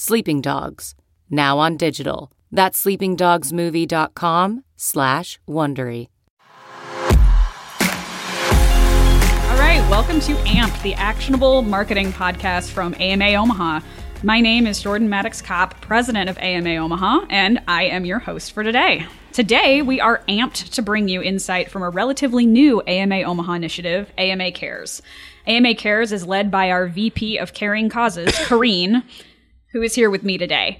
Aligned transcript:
Sleeping 0.00 0.40
Dogs, 0.40 0.94
now 1.28 1.58
on 1.58 1.76
digital. 1.76 2.30
That's 2.52 2.84
sleepingdogsmovie.com 2.84 4.62
slash 4.76 5.40
Wondery. 5.48 6.06
All 9.50 9.58
right, 9.58 9.84
welcome 9.90 10.20
to 10.20 10.38
AMP, 10.46 10.82
the 10.82 10.94
actionable 10.94 11.62
marketing 11.62 12.12
podcast 12.12 12.70
from 12.70 12.94
AMA 13.00 13.34
Omaha. 13.34 13.80
My 14.22 14.40
name 14.40 14.68
is 14.68 14.80
Jordan 14.80 15.10
Maddox 15.10 15.42
Kopp, 15.42 15.80
president 15.80 16.30
of 16.30 16.38
AMA 16.38 16.76
Omaha, 16.76 17.26
and 17.28 17.60
I 17.66 17.86
am 17.86 18.04
your 18.04 18.20
host 18.20 18.52
for 18.52 18.62
today. 18.62 19.04
Today, 19.32 19.82
we 19.82 20.00
are 20.00 20.22
amped 20.28 20.70
to 20.74 20.80
bring 20.80 21.08
you 21.08 21.20
insight 21.22 21.72
from 21.72 21.82
a 21.82 21.90
relatively 21.90 22.46
new 22.46 22.80
AMA 22.82 23.22
Omaha 23.22 23.54
initiative, 23.54 24.12
AMA 24.16 24.52
Cares. 24.52 25.02
AMA 25.48 25.74
Cares 25.74 26.12
is 26.12 26.24
led 26.24 26.52
by 26.52 26.70
our 26.70 26.86
VP 26.86 27.38
of 27.38 27.52
Caring 27.52 27.88
Causes, 27.88 28.28
Kareen, 28.28 29.02
who 29.72 29.82
is 29.82 29.94
here 29.94 30.10
with 30.10 30.24
me 30.24 30.38
today. 30.38 30.78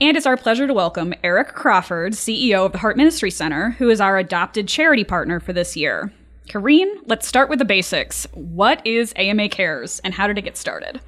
And 0.00 0.16
it's 0.16 0.26
our 0.26 0.36
pleasure 0.36 0.66
to 0.66 0.72
welcome 0.72 1.12
Eric 1.22 1.48
Crawford, 1.48 2.14
CEO 2.14 2.64
of 2.64 2.72
the 2.72 2.78
Heart 2.78 2.96
Ministry 2.96 3.30
Center, 3.30 3.72
who 3.72 3.90
is 3.90 4.00
our 4.00 4.16
adopted 4.16 4.66
charity 4.66 5.04
partner 5.04 5.40
for 5.40 5.52
this 5.52 5.76
year. 5.76 6.10
Kareen, 6.48 6.86
let's 7.06 7.28
start 7.28 7.50
with 7.50 7.58
the 7.58 7.64
basics. 7.64 8.26
What 8.32 8.84
is 8.86 9.12
AMA 9.16 9.50
Cares 9.50 10.00
and 10.00 10.14
how 10.14 10.26
did 10.26 10.38
it 10.38 10.42
get 10.42 10.56
started? 10.56 11.00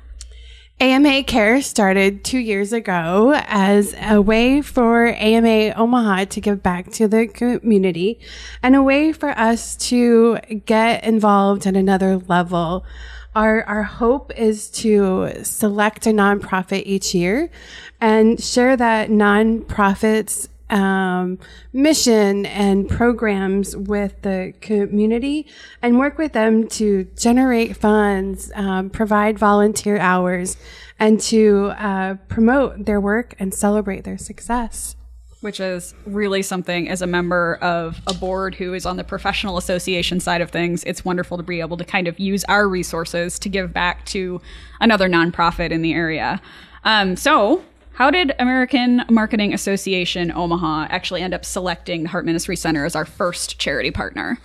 AMA 0.79 1.23
Care 1.25 1.63
started 1.63 2.25
two 2.25 2.39
years 2.39 2.73
ago 2.73 3.41
as 3.47 3.95
a 4.01 4.21
way 4.21 4.61
for 4.61 5.07
AMA 5.07 5.75
Omaha 5.77 6.25
to 6.27 6.41
give 6.41 6.63
back 6.63 6.91
to 6.93 7.09
the 7.09 7.29
community 7.29 8.21
and 8.63 8.77
a 8.77 8.83
way 8.83 9.13
for 9.13 9.31
us 9.31 9.77
to 9.77 10.39
get 10.67 11.05
involved 11.05 11.67
at 11.67 11.77
another 11.77 12.19
level. 12.19 12.85
Our, 13.35 13.63
our 13.65 13.83
hope 13.83 14.31
is 14.37 14.69
to 14.71 15.31
select 15.43 16.07
a 16.07 16.11
nonprofit 16.11 16.83
each 16.85 17.15
year 17.15 17.51
and 18.01 18.43
share 18.43 18.77
that 18.77 19.09
nonprofit's 19.09 20.51
um, 20.69 21.39
mission 21.73 22.47
and 22.47 22.89
programs 22.89 23.77
with 23.77 24.21
the 24.23 24.53
community 24.61 25.47
and 25.81 25.99
work 25.99 26.19
with 26.19 26.33
them 26.33 26.67
to 26.69 27.05
generate 27.17 27.77
funds, 27.77 28.51
um, 28.55 28.91
provide 28.91 29.39
volunteer 29.39 29.99
hours, 29.99 30.57
and 30.99 31.21
to 31.21 31.73
uh, 31.79 32.15
promote 32.29 32.85
their 32.85 33.01
work 33.01 33.35
and 33.39 33.55
celebrate 33.55 34.05
their 34.05 34.19
success. 34.19 34.97
Which 35.43 35.61
is 35.61 35.95
really 36.07 36.41
something 36.43 36.89
as 36.89 37.03
a 37.03 37.07
member 37.07 37.57
of 37.61 38.01
a 38.07 38.15
board 38.15 38.55
who 38.55 38.75
is 38.75 38.87
on 38.87 38.97
the 38.97 39.05
professional 39.05 39.59
association 39.59 40.21
side 40.21 40.41
of 40.41 40.51
things. 40.51 40.83
It's 40.85 41.05
wonderful 41.05 41.37
to 41.37 41.43
be 41.43 41.61
able 41.61 41.77
to 41.77 41.85
kind 41.85 42.09
of 42.09 42.19
use 42.19 42.45
our 42.45 42.69
resources 42.69 43.39
to 43.41 43.49
give 43.49 43.73
back 43.73 44.07
to 44.07 44.41
another 44.81 45.09
nonprofit 45.09 45.71
in 45.71 45.83
the 45.83 45.93
area. 45.93 46.41
Um, 46.85 47.17
so, 47.17 47.63
how 47.95 48.11
did 48.11 48.35
American 48.39 49.05
Marketing 49.11 49.53
Association 49.53 50.33
Omaha 50.33 50.87
actually 50.89 51.21
end 51.23 51.35
up 51.35 51.45
selecting 51.45 52.05
the 52.05 52.09
Heart 52.09 52.25
Ministry 52.25 52.57
Center 52.57 52.85
as 52.85 52.97
our 52.97 53.05
first 53.05 53.59
charity 53.59 53.91
partner? 53.91 54.39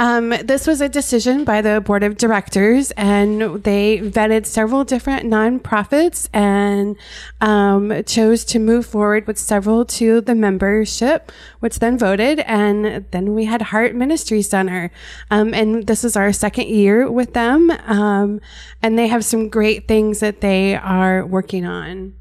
Um, 0.00 0.30
this 0.30 0.66
was 0.66 0.80
a 0.80 0.88
decision 0.88 1.44
by 1.44 1.60
the 1.60 1.78
board 1.82 2.02
of 2.02 2.16
directors, 2.16 2.90
and 2.92 3.62
they 3.64 3.98
vetted 3.98 4.46
several 4.46 4.82
different 4.82 5.26
nonprofits 5.26 6.26
and 6.32 6.96
um, 7.42 8.02
chose 8.04 8.46
to 8.46 8.58
move 8.58 8.86
forward 8.86 9.26
with 9.26 9.36
several 9.36 9.84
to 9.84 10.22
the 10.22 10.34
membership, 10.34 11.30
which 11.58 11.80
then 11.80 11.98
voted, 11.98 12.40
and 12.40 13.04
then 13.10 13.34
we 13.34 13.44
had 13.44 13.60
Heart 13.60 13.94
Ministry 13.94 14.40
Center, 14.40 14.90
um, 15.30 15.52
and 15.52 15.86
this 15.86 16.02
is 16.02 16.16
our 16.16 16.32
second 16.32 16.68
year 16.68 17.10
with 17.10 17.34
them, 17.34 17.70
um, 17.84 18.40
and 18.82 18.98
they 18.98 19.08
have 19.08 19.22
some 19.22 19.50
great 19.50 19.86
things 19.86 20.20
that 20.20 20.40
they 20.40 20.76
are 20.76 21.26
working 21.26 21.66
on. 21.66 22.14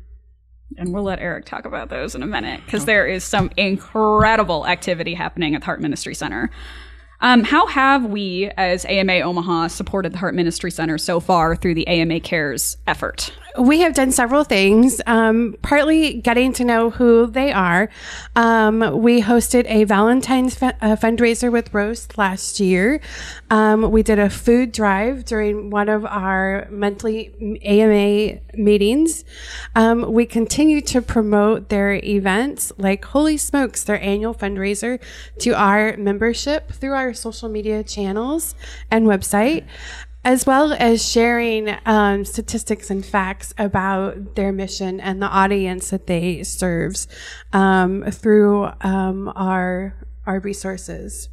And 0.77 0.93
we'll 0.93 1.03
let 1.03 1.19
Eric 1.19 1.45
talk 1.45 1.63
about 1.63 1.89
those 1.89 2.13
in 2.13 2.23
a 2.23 2.27
minute 2.27 2.59
because 2.65 2.83
there 2.83 3.07
is 3.07 3.23
some 3.23 3.49
incredible 3.55 4.67
activity 4.67 5.13
happening 5.13 5.55
at 5.55 5.61
the 5.61 5.65
Heart 5.65 5.79
Ministry 5.79 6.13
Center. 6.13 6.49
Um, 7.21 7.43
how 7.43 7.67
have 7.67 8.05
we, 8.05 8.49
as 8.55 8.85
AMA 8.85 9.19
Omaha, 9.19 9.67
supported 9.67 10.13
the 10.13 10.17
Heart 10.17 10.35
Ministry 10.35 10.71
Center 10.71 10.97
so 10.97 11.19
far 11.19 11.55
through 11.55 11.75
the 11.75 11.87
AMA 11.87 12.21
Cares 12.21 12.77
effort? 12.87 13.33
We 13.57 13.79
have 13.81 13.95
done 13.95 14.11
several 14.11 14.43
things, 14.43 15.01
um, 15.07 15.55
partly 15.63 16.13
getting 16.13 16.53
to 16.53 16.63
know 16.63 16.91
who 16.91 17.25
they 17.25 17.51
are. 17.51 17.89
Um, 18.35 19.01
we 19.01 19.21
hosted 19.23 19.65
a 19.67 19.85
Valentine's 19.85 20.61
f- 20.61 20.75
uh, 20.81 20.95
fundraiser 20.95 21.51
with 21.51 21.73
Roast 21.73 22.17
last 22.17 22.59
year. 22.59 23.01
Um, 23.49 23.89
we 23.91 24.03
did 24.03 24.19
a 24.19 24.29
food 24.29 24.71
drive 24.71 25.25
during 25.25 25.71
one 25.71 25.89
of 25.89 26.05
our 26.05 26.67
monthly 26.69 27.33
AMA 27.65 28.39
meetings. 28.53 29.25
Um, 29.75 30.13
we 30.13 30.27
continue 30.27 30.79
to 30.81 31.01
promote 31.01 31.69
their 31.69 31.93
events 31.93 32.71
like 32.77 33.03
Holy 33.05 33.37
Smokes, 33.37 33.83
their 33.83 33.99
annual 33.99 34.35
fundraiser, 34.35 34.99
to 35.39 35.51
our 35.51 35.97
membership 35.97 36.71
through 36.71 36.93
our 36.93 37.15
social 37.15 37.49
media 37.49 37.83
channels 37.83 38.53
and 38.91 39.07
website 39.07 39.65
as 40.23 40.45
well 40.45 40.73
as 40.73 41.07
sharing 41.07 41.75
um, 41.85 42.25
statistics 42.25 42.89
and 42.89 43.05
facts 43.05 43.53
about 43.57 44.35
their 44.35 44.51
mission 44.51 44.99
and 44.99 45.21
the 45.21 45.27
audience 45.27 45.89
that 45.89 46.07
they 46.07 46.43
serves 46.43 47.07
um, 47.53 48.03
through 48.11 48.69
um, 48.81 49.31
our 49.35 49.95
our 50.25 50.39
resources. 50.39 51.29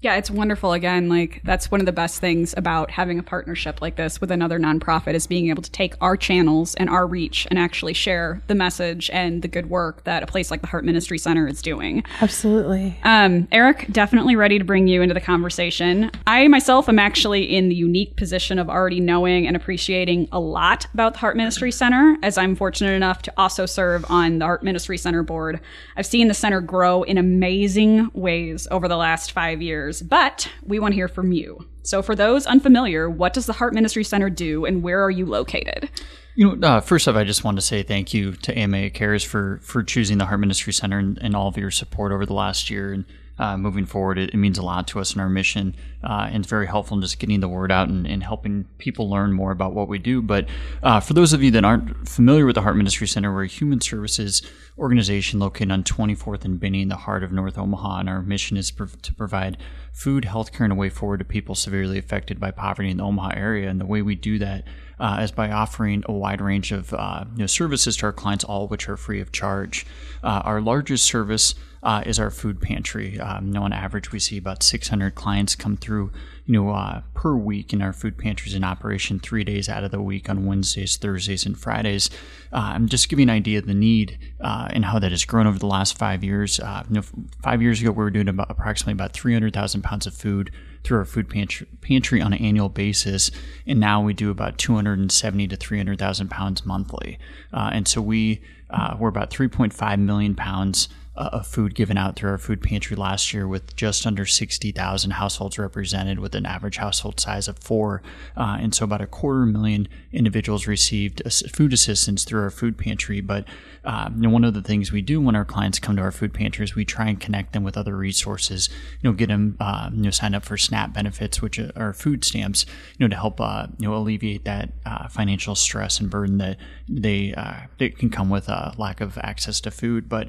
Yeah, 0.00 0.14
it's 0.14 0.30
wonderful. 0.30 0.72
Again, 0.72 1.08
like 1.08 1.40
that's 1.42 1.72
one 1.72 1.80
of 1.80 1.86
the 1.86 1.92
best 1.92 2.20
things 2.20 2.54
about 2.56 2.92
having 2.92 3.18
a 3.18 3.22
partnership 3.22 3.82
like 3.82 3.96
this 3.96 4.20
with 4.20 4.30
another 4.30 4.60
nonprofit 4.60 5.14
is 5.14 5.26
being 5.26 5.50
able 5.50 5.62
to 5.62 5.70
take 5.72 5.94
our 6.00 6.16
channels 6.16 6.76
and 6.76 6.88
our 6.88 7.04
reach 7.04 7.48
and 7.50 7.58
actually 7.58 7.94
share 7.94 8.40
the 8.46 8.54
message 8.54 9.10
and 9.12 9.42
the 9.42 9.48
good 9.48 9.68
work 9.68 10.04
that 10.04 10.22
a 10.22 10.26
place 10.26 10.52
like 10.52 10.60
the 10.60 10.68
Heart 10.68 10.84
Ministry 10.84 11.18
Center 11.18 11.48
is 11.48 11.60
doing. 11.62 12.04
Absolutely. 12.20 12.96
Um, 13.02 13.48
Eric, 13.50 13.88
definitely 13.90 14.36
ready 14.36 14.56
to 14.58 14.64
bring 14.64 14.86
you 14.86 15.02
into 15.02 15.14
the 15.14 15.20
conversation. 15.20 16.12
I 16.28 16.46
myself 16.46 16.88
am 16.88 17.00
actually 17.00 17.56
in 17.56 17.68
the 17.68 17.74
unique 17.74 18.14
position 18.14 18.60
of 18.60 18.70
already 18.70 19.00
knowing 19.00 19.48
and 19.48 19.56
appreciating 19.56 20.28
a 20.30 20.38
lot 20.38 20.86
about 20.94 21.14
the 21.14 21.18
Heart 21.18 21.36
Ministry 21.36 21.72
Center, 21.72 22.16
as 22.22 22.38
I'm 22.38 22.54
fortunate 22.54 22.92
enough 22.92 23.22
to 23.22 23.32
also 23.36 23.66
serve 23.66 24.08
on 24.08 24.38
the 24.38 24.44
Heart 24.44 24.62
Ministry 24.62 24.96
Center 24.96 25.24
board. 25.24 25.58
I've 25.96 26.06
seen 26.06 26.28
the 26.28 26.34
center 26.34 26.60
grow 26.60 27.02
in 27.02 27.18
amazing 27.18 28.12
ways 28.14 28.68
over 28.70 28.86
the 28.86 28.96
last 28.96 29.32
five 29.32 29.60
years 29.60 29.87
but 30.02 30.50
we 30.64 30.78
want 30.78 30.92
to 30.92 30.96
hear 30.96 31.08
from 31.08 31.32
you. 31.32 31.66
So, 31.82 32.02
for 32.02 32.14
those 32.14 32.46
unfamiliar, 32.46 33.08
what 33.08 33.32
does 33.32 33.46
the 33.46 33.54
Heart 33.54 33.74
Ministry 33.74 34.04
Center 34.04 34.30
do 34.30 34.64
and 34.64 34.82
where 34.82 35.02
are 35.02 35.10
you 35.10 35.26
located? 35.26 35.90
You 36.36 36.54
know, 36.54 36.68
uh, 36.68 36.80
first 36.80 37.08
off, 37.08 37.16
I 37.16 37.24
just 37.24 37.44
want 37.44 37.56
to 37.56 37.62
say 37.62 37.82
thank 37.82 38.14
you 38.14 38.32
to 38.32 38.56
AMA 38.56 38.90
Cares 38.90 39.24
for 39.24 39.58
for 39.62 39.82
choosing 39.82 40.18
the 40.18 40.26
Heart 40.26 40.40
Ministry 40.40 40.72
Center 40.72 40.98
and, 40.98 41.18
and 41.18 41.34
all 41.34 41.48
of 41.48 41.56
your 41.56 41.70
support 41.70 42.12
over 42.12 42.26
the 42.26 42.34
last 42.34 42.70
year. 42.70 42.92
And 42.92 43.04
uh, 43.38 43.56
moving 43.56 43.86
forward. 43.86 44.18
It, 44.18 44.30
it, 44.30 44.36
means 44.36 44.58
a 44.58 44.62
lot 44.62 44.88
to 44.88 45.00
us 45.00 45.14
in 45.14 45.20
our 45.20 45.28
mission, 45.28 45.74
uh, 46.02 46.28
and 46.30 46.42
it's 46.42 46.48
very 46.48 46.66
helpful 46.66 46.96
in 46.96 47.02
just 47.02 47.18
getting 47.18 47.40
the 47.40 47.48
word 47.48 47.70
out 47.70 47.88
and, 47.88 48.06
and 48.06 48.22
helping 48.22 48.64
people 48.78 49.08
learn 49.08 49.32
more 49.32 49.50
about 49.50 49.74
what 49.74 49.88
we 49.88 49.98
do. 49.98 50.20
But 50.22 50.48
uh, 50.82 51.00
for 51.00 51.14
those 51.14 51.32
of 51.32 51.42
you 51.42 51.50
that 51.52 51.64
aren't 51.64 52.08
familiar 52.08 52.46
with 52.46 52.54
the 52.54 52.62
Heart 52.62 52.76
Ministry 52.76 53.06
Center, 53.06 53.32
we're 53.32 53.44
a 53.44 53.48
human 53.48 53.80
services 53.80 54.42
organization 54.78 55.40
located 55.40 55.72
on 55.72 55.82
24th 55.82 56.44
and 56.44 56.60
Binney 56.60 56.82
in 56.82 56.88
the 56.88 56.96
heart 56.96 57.24
of 57.24 57.32
North 57.32 57.58
Omaha, 57.58 58.00
and 58.00 58.08
our 58.08 58.22
mission 58.22 58.56
is 58.56 58.70
to 58.70 59.14
provide 59.14 59.56
food, 59.92 60.24
healthcare, 60.24 60.60
and 60.60 60.72
a 60.72 60.76
way 60.76 60.88
forward 60.88 61.18
to 61.18 61.24
people 61.24 61.54
severely 61.54 61.98
affected 61.98 62.38
by 62.38 62.50
poverty 62.50 62.90
in 62.90 62.98
the 62.98 63.04
Omaha 63.04 63.32
area. 63.34 63.68
And 63.68 63.80
the 63.80 63.86
way 63.86 64.02
we 64.02 64.14
do 64.14 64.38
that 64.38 64.64
uh, 65.00 65.20
is 65.22 65.32
by 65.32 65.50
offering 65.50 66.04
a 66.06 66.12
wide 66.12 66.40
range 66.40 66.72
of 66.72 66.94
uh, 66.94 67.24
you 67.32 67.40
know, 67.40 67.46
services 67.46 67.96
to 67.98 68.06
our 68.06 68.12
clients, 68.12 68.44
all 68.44 68.68
which 68.68 68.88
are 68.88 68.96
free 68.96 69.20
of 69.20 69.32
charge. 69.32 69.86
Uh, 70.22 70.42
our 70.44 70.60
largest 70.60 71.04
service 71.04 71.54
uh, 71.82 72.02
is 72.06 72.18
our 72.18 72.30
food 72.30 72.60
pantry. 72.60 73.18
Um, 73.20 73.56
on 73.56 73.72
average, 73.72 74.12
we 74.12 74.18
see 74.18 74.38
about 74.38 74.62
600 74.62 75.14
clients 75.14 75.54
come 75.54 75.76
through, 75.76 76.10
you 76.46 76.54
know, 76.54 76.70
uh, 76.70 77.02
per 77.14 77.34
week 77.34 77.72
in 77.72 77.82
our 77.82 77.92
food 77.92 78.18
pantries 78.18 78.54
in 78.54 78.64
operation 78.64 79.20
three 79.20 79.44
days 79.44 79.68
out 79.68 79.84
of 79.84 79.90
the 79.90 80.02
week 80.02 80.28
on 80.28 80.46
Wednesdays, 80.46 80.96
Thursdays, 80.96 81.46
and 81.46 81.58
Fridays. 81.58 82.10
Uh, 82.52 82.72
I'm 82.74 82.88
just 82.88 83.08
giving 83.08 83.24
an 83.24 83.36
idea 83.36 83.58
of 83.58 83.66
the 83.66 83.74
need 83.74 84.18
uh, 84.40 84.68
and 84.70 84.84
how 84.84 84.98
that 84.98 85.10
has 85.10 85.24
grown 85.24 85.46
over 85.46 85.58
the 85.58 85.66
last 85.66 85.96
five 85.96 86.24
years. 86.24 86.58
Uh, 86.58 86.82
you 86.88 86.96
know, 86.96 87.02
five 87.42 87.62
years 87.62 87.80
ago, 87.80 87.90
we 87.90 87.98
were 87.98 88.10
doing 88.10 88.28
about 88.28 88.50
approximately 88.50 88.92
about 88.92 89.12
300,000 89.12 89.82
pounds 89.82 90.06
of 90.06 90.14
food 90.14 90.50
through 90.84 90.98
our 90.98 91.04
food 91.04 91.28
pantry, 91.28 91.66
pantry 91.80 92.20
on 92.20 92.32
an 92.32 92.42
annual 92.42 92.68
basis, 92.68 93.30
and 93.66 93.78
now 93.78 94.00
we 94.00 94.14
do 94.14 94.30
about 94.30 94.58
270 94.58 95.48
to 95.48 95.56
300,000 95.56 96.28
pounds 96.28 96.64
monthly. 96.64 97.18
Uh, 97.52 97.70
and 97.72 97.86
so 97.86 98.00
we 98.00 98.40
uh, 98.70 98.96
we're 98.98 99.08
about 99.08 99.30
3.5 99.30 99.98
million 99.98 100.34
pounds 100.34 100.88
of 101.18 101.46
food 101.46 101.74
given 101.74 101.96
out 101.96 102.16
through 102.16 102.30
our 102.30 102.38
food 102.38 102.62
pantry 102.62 102.96
last 102.96 103.34
year 103.34 103.46
with 103.46 103.74
just 103.76 104.06
under 104.06 104.24
60,000 104.24 105.10
households 105.10 105.58
represented 105.58 106.20
with 106.20 106.34
an 106.34 106.46
average 106.46 106.76
household 106.76 107.18
size 107.18 107.48
of 107.48 107.58
four. 107.58 108.02
Uh, 108.36 108.56
and 108.60 108.74
so 108.74 108.84
about 108.84 109.00
a 109.00 109.06
quarter 109.06 109.44
million 109.44 109.88
individuals 110.12 110.66
received 110.66 111.22
food 111.52 111.72
assistance 111.72 112.24
through 112.24 112.42
our 112.42 112.50
food 112.50 112.78
pantry. 112.78 113.20
But 113.20 113.46
uh, 113.84 114.10
you 114.14 114.22
know, 114.22 114.30
one 114.30 114.44
of 114.44 114.54
the 114.54 114.62
things 114.62 114.92
we 114.92 115.02
do 115.02 115.20
when 115.20 115.34
our 115.34 115.44
clients 115.44 115.78
come 115.78 115.96
to 115.96 116.02
our 116.02 116.12
food 116.12 116.34
pantry 116.34 116.64
is 116.64 116.74
we 116.74 116.84
try 116.84 117.08
and 117.08 117.18
connect 117.18 117.52
them 117.52 117.64
with 117.64 117.76
other 117.76 117.96
resources, 117.96 118.68
you 119.00 119.08
know, 119.08 119.14
get 119.14 119.28
them, 119.28 119.56
uh, 119.60 119.90
you 119.92 120.02
know, 120.02 120.10
sign 120.10 120.34
up 120.34 120.44
for 120.44 120.56
SNAP 120.56 120.92
benefits, 120.92 121.40
which 121.40 121.58
are 121.58 121.92
food 121.92 122.24
stamps, 122.24 122.66
you 122.98 123.04
know, 123.04 123.08
to 123.08 123.16
help, 123.16 123.40
uh, 123.40 123.66
you 123.78 123.88
know, 123.88 123.96
alleviate 123.96 124.44
that 124.44 124.70
uh, 124.84 125.08
financial 125.08 125.54
stress 125.54 126.00
and 126.00 126.10
burden 126.10 126.38
that 126.38 126.58
they, 126.88 127.34
they 127.78 127.88
can 127.90 128.10
come 128.10 128.30
with 128.30 128.48
a 128.48 128.74
lack 128.78 129.00
of 129.00 129.16
access 129.18 129.60
to 129.60 129.70
food. 129.70 130.08
But 130.08 130.28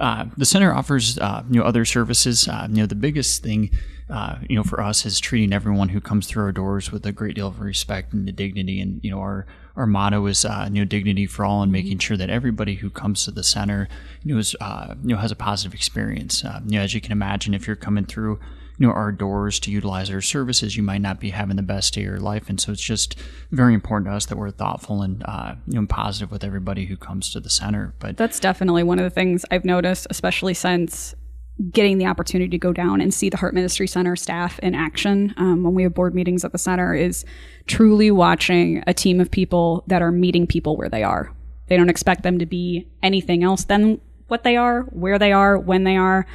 uh, 0.00 0.26
the 0.36 0.44
center 0.44 0.72
offers 0.72 1.18
uh, 1.18 1.42
you 1.50 1.60
know 1.60 1.66
other 1.66 1.84
services. 1.84 2.48
Uh, 2.48 2.66
you 2.70 2.76
know 2.76 2.86
the 2.86 2.94
biggest 2.94 3.42
thing 3.42 3.70
uh, 4.08 4.36
you 4.48 4.56
know 4.56 4.62
for 4.62 4.80
us 4.80 5.06
is 5.06 5.20
treating 5.20 5.52
everyone 5.52 5.88
who 5.90 6.00
comes 6.00 6.26
through 6.26 6.44
our 6.44 6.52
doors 6.52 6.90
with 6.90 7.04
a 7.06 7.12
great 7.12 7.36
deal 7.36 7.48
of 7.48 7.60
respect 7.60 8.12
and 8.12 8.34
dignity. 8.36 8.80
And 8.80 9.00
you 9.02 9.10
know 9.10 9.20
our 9.20 9.46
our 9.76 9.86
motto 9.86 10.26
is 10.26 10.44
uh, 10.44 10.68
you 10.70 10.80
know 10.80 10.84
dignity 10.84 11.26
for 11.26 11.44
all, 11.44 11.62
and 11.62 11.72
making 11.72 11.98
sure 11.98 12.16
that 12.16 12.30
everybody 12.30 12.74
who 12.74 12.90
comes 12.90 13.24
to 13.24 13.30
the 13.30 13.44
center 13.44 13.88
you 14.22 14.34
know 14.34 14.40
is, 14.40 14.54
you 15.02 15.14
know 15.14 15.16
has 15.16 15.32
a 15.32 15.36
positive 15.36 15.74
experience. 15.74 16.42
you 16.66 16.78
know 16.78 16.80
as 16.82 16.94
you 16.94 17.00
can 17.00 17.12
imagine, 17.12 17.54
if 17.54 17.66
you're 17.66 17.76
coming 17.76 18.04
through 18.04 18.38
you 18.80 18.86
know 18.86 18.94
our 18.94 19.12
doors 19.12 19.60
to 19.60 19.70
utilize 19.70 20.10
our 20.10 20.22
services, 20.22 20.74
you 20.74 20.82
might 20.82 21.02
not 21.02 21.20
be 21.20 21.30
having 21.30 21.56
the 21.56 21.62
best 21.62 21.92
day 21.92 22.00
of 22.00 22.06
your 22.06 22.18
life, 22.18 22.48
and 22.48 22.58
so 22.58 22.72
it's 22.72 22.80
just 22.80 23.14
very 23.50 23.74
important 23.74 24.10
to 24.10 24.16
us 24.16 24.24
that 24.26 24.38
we're 24.38 24.50
thoughtful 24.50 25.02
and 25.02 25.22
uh, 25.26 25.54
you 25.66 25.78
know 25.78 25.86
positive 25.86 26.30
with 26.32 26.42
everybody 26.42 26.86
who 26.86 26.96
comes 26.96 27.30
to 27.32 27.40
the 27.40 27.50
center. 27.50 27.94
But 27.98 28.16
that's 28.16 28.40
definitely 28.40 28.82
one 28.82 28.98
of 28.98 29.04
the 29.04 29.10
things 29.10 29.44
I've 29.50 29.66
noticed, 29.66 30.06
especially 30.08 30.54
since 30.54 31.14
getting 31.70 31.98
the 31.98 32.06
opportunity 32.06 32.48
to 32.48 32.58
go 32.58 32.72
down 32.72 33.02
and 33.02 33.12
see 33.12 33.28
the 33.28 33.36
Heart 33.36 33.52
Ministry 33.52 33.86
Center 33.86 34.16
staff 34.16 34.58
in 34.60 34.74
action 34.74 35.34
um, 35.36 35.62
when 35.62 35.74
we 35.74 35.82
have 35.82 35.92
board 35.92 36.14
meetings 36.14 36.42
at 36.42 36.52
the 36.52 36.58
center 36.58 36.94
is 36.94 37.26
truly 37.66 38.10
watching 38.10 38.82
a 38.86 38.94
team 38.94 39.20
of 39.20 39.30
people 39.30 39.84
that 39.88 40.00
are 40.00 40.10
meeting 40.10 40.46
people 40.46 40.78
where 40.78 40.88
they 40.88 41.02
are. 41.02 41.30
They 41.66 41.76
don't 41.76 41.90
expect 41.90 42.22
them 42.22 42.38
to 42.38 42.46
be 42.46 42.88
anything 43.02 43.44
else 43.44 43.64
than 43.64 44.00
what 44.28 44.42
they 44.42 44.56
are, 44.56 44.82
where 44.84 45.18
they 45.18 45.32
are, 45.32 45.58
when 45.58 45.84
they 45.84 45.96
are. 45.98 46.26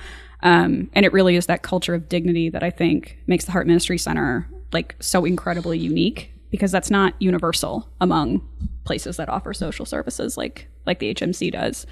Um, 0.45 0.91
and 0.93 1.05
it 1.05 1.11
really 1.11 1.35
is 1.35 1.47
that 1.47 1.63
culture 1.63 1.95
of 1.95 2.07
dignity 2.07 2.49
that 2.49 2.61
I 2.61 2.69
think 2.69 3.17
makes 3.25 3.45
the 3.45 3.51
Heart 3.51 3.65
Ministry 3.65 3.97
Center 3.97 4.47
like 4.71 4.95
so 4.99 5.25
incredibly 5.25 5.79
unique 5.79 6.31
because 6.51 6.71
that's 6.71 6.91
not 6.91 7.15
universal 7.19 7.89
among 7.99 8.47
places 8.83 9.17
that 9.17 9.27
offer 9.27 9.53
social 9.53 9.87
services 9.87 10.37
like 10.37 10.67
like 10.85 10.99
the 10.99 11.15
HMC 11.15 11.51
does. 11.51 11.87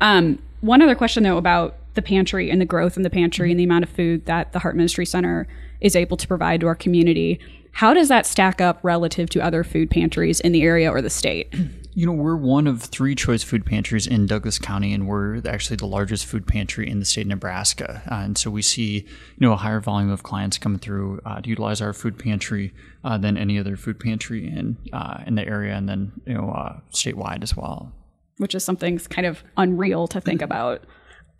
Um, 0.00 0.42
one 0.62 0.82
other 0.82 0.96
question 0.96 1.22
though 1.22 1.38
about 1.38 1.76
the 1.94 2.02
pantry 2.02 2.50
and 2.50 2.60
the 2.60 2.66
growth 2.66 2.96
in 2.96 3.04
the 3.04 3.10
pantry 3.10 3.52
and 3.52 3.60
the 3.60 3.64
amount 3.64 3.84
of 3.84 3.90
food 3.90 4.26
that 4.26 4.52
the 4.52 4.58
Heart 4.58 4.74
Ministry 4.74 5.06
Center 5.06 5.46
is 5.80 5.94
able 5.94 6.16
to 6.16 6.26
provide 6.26 6.60
to 6.62 6.66
our 6.66 6.74
community. 6.74 7.38
How 7.70 7.94
does 7.94 8.08
that 8.08 8.26
stack 8.26 8.60
up 8.60 8.80
relative 8.82 9.30
to 9.30 9.40
other 9.40 9.62
food 9.62 9.90
pantries 9.90 10.40
in 10.40 10.50
the 10.50 10.62
area 10.62 10.90
or 10.90 11.00
the 11.00 11.10
state? 11.10 11.54
You 11.94 12.06
know, 12.06 12.12
we're 12.12 12.36
one 12.36 12.66
of 12.66 12.82
three 12.82 13.14
choice 13.14 13.42
food 13.42 13.66
pantries 13.66 14.06
in 14.06 14.26
Douglas 14.26 14.58
County, 14.58 14.94
and 14.94 15.06
we're 15.06 15.42
actually 15.46 15.76
the 15.76 15.86
largest 15.86 16.24
food 16.24 16.46
pantry 16.46 16.88
in 16.88 17.00
the 17.00 17.04
state 17.04 17.22
of 17.22 17.26
Nebraska. 17.26 18.02
Uh, 18.10 18.14
and 18.14 18.38
so 18.38 18.50
we 18.50 18.62
see, 18.62 19.00
you 19.00 19.06
know, 19.40 19.52
a 19.52 19.56
higher 19.56 19.78
volume 19.78 20.10
of 20.10 20.22
clients 20.22 20.56
coming 20.56 20.78
through 20.78 21.20
uh, 21.26 21.42
to 21.42 21.48
utilize 21.50 21.82
our 21.82 21.92
food 21.92 22.18
pantry 22.18 22.72
uh, 23.04 23.18
than 23.18 23.36
any 23.36 23.58
other 23.58 23.76
food 23.76 24.00
pantry 24.00 24.46
in 24.46 24.78
uh, 24.94 25.22
in 25.26 25.34
the 25.34 25.46
area, 25.46 25.74
and 25.74 25.86
then 25.86 26.12
you 26.26 26.32
know, 26.32 26.48
uh, 26.48 26.80
statewide 26.92 27.42
as 27.42 27.54
well. 27.54 27.92
Which 28.38 28.54
is 28.54 28.64
something 28.64 28.98
kind 28.98 29.26
of 29.26 29.44
unreal 29.58 30.08
to 30.08 30.20
think 30.20 30.40
about. 30.40 30.84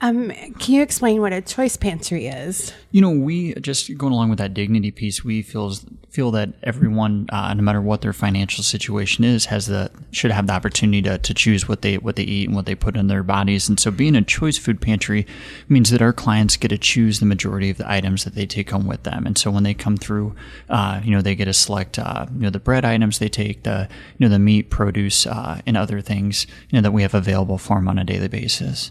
Um, 0.03 0.31
can 0.59 0.75
you 0.75 0.83
explain 0.83 1.21
what 1.21 1.33
a 1.33 1.41
choice 1.41 1.77
pantry 1.77 2.27
is? 2.27 2.73
You 2.91 3.01
know, 3.01 3.11
we 3.11 3.55
just 3.55 3.97
going 3.97 4.13
along 4.13 4.31
with 4.31 4.41
that 4.41 4.53
dignity 4.53 4.91
piece. 4.91 5.23
We 5.23 5.43
feel 5.43 5.73
feel 6.11 6.33
that 6.33 6.55
everyone, 6.65 7.27
uh, 7.31 7.55
no 7.55 7.63
matter 7.63 7.81
what 7.81 8.01
their 8.01 8.13
financial 8.13 8.65
situation 8.65 9.23
is, 9.23 9.45
has 9.47 9.67
the 9.67 9.93
should 10.11 10.33
have 10.33 10.49
the 10.49 10.55
opportunity 10.55 11.03
to, 11.03 11.19
to 11.19 11.33
choose 11.33 11.69
what 11.69 11.83
they 11.83 11.99
what 11.99 12.17
they 12.17 12.25
eat 12.25 12.49
and 12.49 12.57
what 12.57 12.67
they 12.67 12.75
put 12.75 12.97
in 12.97 13.07
their 13.07 13.23
bodies. 13.23 13.69
And 13.69 13.79
so, 13.79 13.93
being 13.93 14.17
a 14.17 14.23
choice 14.23 14.59
food 14.59 14.81
pantry 14.81 15.25
means 15.69 15.91
that 15.91 16.03
our 16.03 16.13
clients 16.13 16.57
get 16.57 16.69
to 16.69 16.79
choose 16.79 17.21
the 17.21 17.27
majority 17.27 17.71
of 17.71 17.79
the 17.79 17.89
items 17.89 18.25
that 18.25 18.35
they 18.35 18.45
take 18.45 18.71
home 18.71 18.89
with 18.89 19.05
them. 19.05 19.25
And 19.25 19.39
so, 19.39 19.53
when 19.53 19.63
they 19.63 19.73
come 19.73 19.97
through, 19.97 20.35
uh, 20.69 21.01
you 21.05 21.13
know, 21.13 21.23
they 21.23 21.37
get 21.37 21.45
to 21.45 21.55
select, 21.55 22.01
uh, 22.01 22.27
you 22.35 22.41
know, 22.41 22.51
the 22.51 22.59
bread 22.59 22.85
items 22.85 23.21
they 23.21 23.29
take, 23.29 23.63
the 23.63 23.89
you 24.19 24.27
know, 24.27 24.33
the 24.33 24.41
meat, 24.41 24.69
produce, 24.69 25.29
uh, 25.29 25.61
and 25.65 25.77
other 25.77 26.01
things, 26.01 26.49
you 26.71 26.77
know, 26.77 26.83
that 26.83 26.93
we 26.93 27.03
have 27.03 27.15
available 27.15 27.57
for 27.57 27.77
them 27.77 27.87
on 27.87 27.99
a 27.99 28.05
daily 28.05 28.27
basis. 28.27 28.91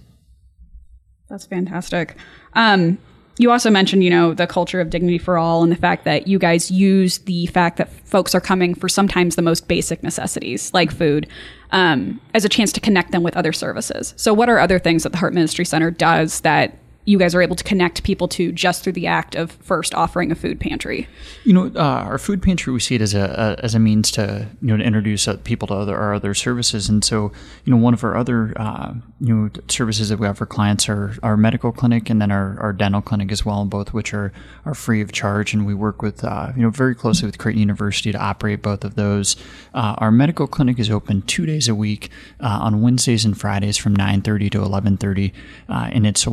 That's 1.31 1.45
fantastic. 1.45 2.17
Um, 2.53 2.97
you 3.37 3.51
also 3.51 3.71
mentioned, 3.71 4.03
you 4.03 4.09
know, 4.09 4.33
the 4.33 4.45
culture 4.45 4.81
of 4.81 4.89
dignity 4.89 5.17
for 5.17 5.37
all 5.37 5.63
and 5.63 5.71
the 5.71 5.77
fact 5.77 6.03
that 6.03 6.27
you 6.27 6.37
guys 6.37 6.69
use 6.69 7.19
the 7.19 7.45
fact 7.47 7.77
that 7.77 7.89
folks 8.05 8.35
are 8.35 8.41
coming 8.41 8.75
for 8.75 8.89
sometimes 8.89 9.37
the 9.37 9.41
most 9.41 9.69
basic 9.69 10.03
necessities 10.03 10.73
like 10.73 10.91
food 10.91 11.27
um, 11.71 12.19
as 12.33 12.43
a 12.43 12.49
chance 12.49 12.73
to 12.73 12.81
connect 12.81 13.13
them 13.13 13.23
with 13.23 13.37
other 13.37 13.53
services. 13.53 14.13
So, 14.17 14.33
what 14.33 14.49
are 14.49 14.59
other 14.59 14.77
things 14.77 15.03
that 15.03 15.13
the 15.13 15.17
Heart 15.17 15.33
Ministry 15.33 15.63
Center 15.63 15.89
does 15.89 16.41
that 16.41 16.77
you 17.05 17.17
guys 17.17 17.33
are 17.33 17.41
able 17.41 17.55
to 17.55 17.63
connect 17.63 18.03
people 18.03 18.27
to 18.27 18.51
just 18.51 18.83
through 18.83 18.93
the 18.93 19.07
act 19.07 19.35
of 19.35 19.51
first 19.51 19.93
offering 19.95 20.31
a 20.31 20.35
food 20.35 20.59
pantry? 20.59 21.07
You 21.43 21.53
know, 21.53 21.71
uh, 21.75 22.03
our 22.05 22.17
food 22.17 22.41
pantry 22.43 22.71
we 22.71 22.79
see 22.79 22.95
it 22.95 23.01
as 23.01 23.13
a, 23.13 23.57
a, 23.59 23.63
as 23.63 23.73
a 23.73 23.79
means 23.79 24.11
to 24.11 24.47
you 24.61 24.67
know 24.67 24.77
to 24.77 24.83
introduce 24.83 25.27
uh, 25.27 25.37
people 25.43 25.67
to 25.69 25.73
other 25.73 25.97
our 25.97 26.13
other 26.13 26.33
services, 26.33 26.89
and 26.89 27.03
so 27.03 27.31
you 27.65 27.71
know 27.71 27.77
one 27.77 27.93
of 27.93 28.03
our 28.03 28.15
other 28.15 28.53
uh, 28.55 28.93
you 29.19 29.35
know 29.35 29.49
services 29.67 30.09
that 30.09 30.19
we 30.19 30.27
have 30.27 30.37
for 30.37 30.45
clients 30.45 30.87
are 30.87 31.15
our 31.23 31.37
medical 31.37 31.71
clinic 31.71 32.09
and 32.09 32.21
then 32.21 32.31
our, 32.31 32.59
our 32.59 32.73
dental 32.73 33.01
clinic 33.01 33.31
as 33.31 33.45
well, 33.45 33.65
both 33.65 33.93
which 33.93 34.13
are 34.13 34.31
are 34.65 34.75
free 34.75 35.01
of 35.01 35.11
charge, 35.11 35.53
and 35.53 35.65
we 35.65 35.73
work 35.73 36.01
with 36.01 36.23
uh, 36.23 36.51
you 36.55 36.61
know 36.61 36.69
very 36.69 36.93
closely 36.93 37.25
with 37.25 37.37
Creighton 37.37 37.59
University 37.59 38.11
to 38.11 38.17
operate 38.17 38.61
both 38.61 38.83
of 38.83 38.95
those. 38.95 39.35
Uh, 39.73 39.95
our 39.97 40.11
medical 40.11 40.47
clinic 40.47 40.77
is 40.77 40.91
open 40.91 41.23
two 41.23 41.45
days 41.45 41.67
a 41.67 41.75
week 41.75 42.09
uh, 42.39 42.59
on 42.61 42.81
Wednesdays 42.81 43.25
and 43.25 43.39
Fridays 43.39 43.77
from 43.77 43.95
9:30 43.95 44.51
to 44.51 44.59
11:30, 44.59 45.31
and 45.67 46.05
it's 46.05 46.25
a 46.25 46.29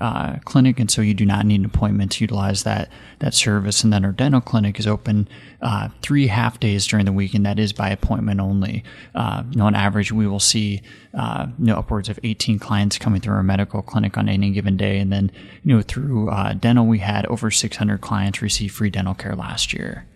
uh, 0.00 0.38
clinic, 0.44 0.80
and 0.80 0.90
so 0.90 1.02
you 1.02 1.14
do 1.14 1.26
not 1.26 1.46
need 1.46 1.60
an 1.60 1.64
appointment 1.64 2.12
to 2.12 2.24
utilize 2.24 2.62
that 2.62 2.90
that 3.20 3.34
service. 3.34 3.84
And 3.84 3.92
then 3.92 4.04
our 4.04 4.12
dental 4.12 4.40
clinic 4.40 4.78
is 4.78 4.86
open 4.86 5.28
uh, 5.60 5.88
three 6.00 6.26
half 6.26 6.58
days 6.60 6.86
during 6.86 7.06
the 7.06 7.12
week, 7.12 7.34
and 7.34 7.44
that 7.46 7.58
is 7.58 7.72
by 7.72 7.90
appointment 7.90 8.40
only. 8.40 8.84
Uh, 9.14 9.44
you 9.50 9.58
know, 9.58 9.66
on 9.66 9.74
average, 9.74 10.12
we 10.12 10.26
will 10.26 10.40
see 10.40 10.82
uh, 11.14 11.46
you 11.58 11.66
know 11.66 11.76
upwards 11.76 12.08
of 12.08 12.18
18 12.22 12.58
clients 12.58 12.98
coming 12.98 13.20
through 13.20 13.34
our 13.34 13.42
medical 13.42 13.82
clinic 13.82 14.16
on 14.16 14.28
any 14.28 14.50
given 14.50 14.76
day, 14.76 14.98
and 14.98 15.12
then 15.12 15.30
you 15.62 15.74
know 15.74 15.82
through 15.82 16.30
uh, 16.30 16.52
dental, 16.54 16.86
we 16.86 16.98
had 16.98 17.26
over 17.26 17.50
600 17.50 18.00
clients 18.00 18.42
receive 18.42 18.72
free 18.72 18.90
dental 18.90 19.14
care 19.14 19.34
last 19.34 19.72
year. 19.72 20.06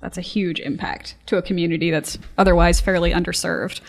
That's 0.00 0.18
a 0.18 0.22
huge 0.22 0.60
impact 0.60 1.16
to 1.26 1.36
a 1.36 1.42
community 1.42 1.90
that's 1.90 2.18
otherwise 2.38 2.80
fairly 2.80 3.12
underserved. 3.12 3.80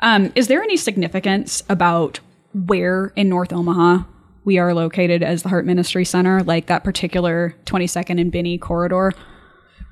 Um, 0.00 0.32
is 0.34 0.48
there 0.48 0.62
any 0.62 0.76
significance 0.76 1.62
about 1.68 2.20
where 2.52 3.12
in 3.16 3.28
North 3.28 3.52
Omaha 3.52 4.04
we 4.46 4.58
are 4.58 4.72
located 4.72 5.24
as 5.24 5.42
the 5.42 5.48
Heart 5.48 5.66
Ministry 5.66 6.04
Center, 6.04 6.42
like 6.42 6.66
that 6.66 6.84
particular 6.84 7.54
22nd 7.66 8.20
and 8.20 8.30
Binney 8.30 8.56
corridor. 8.56 9.12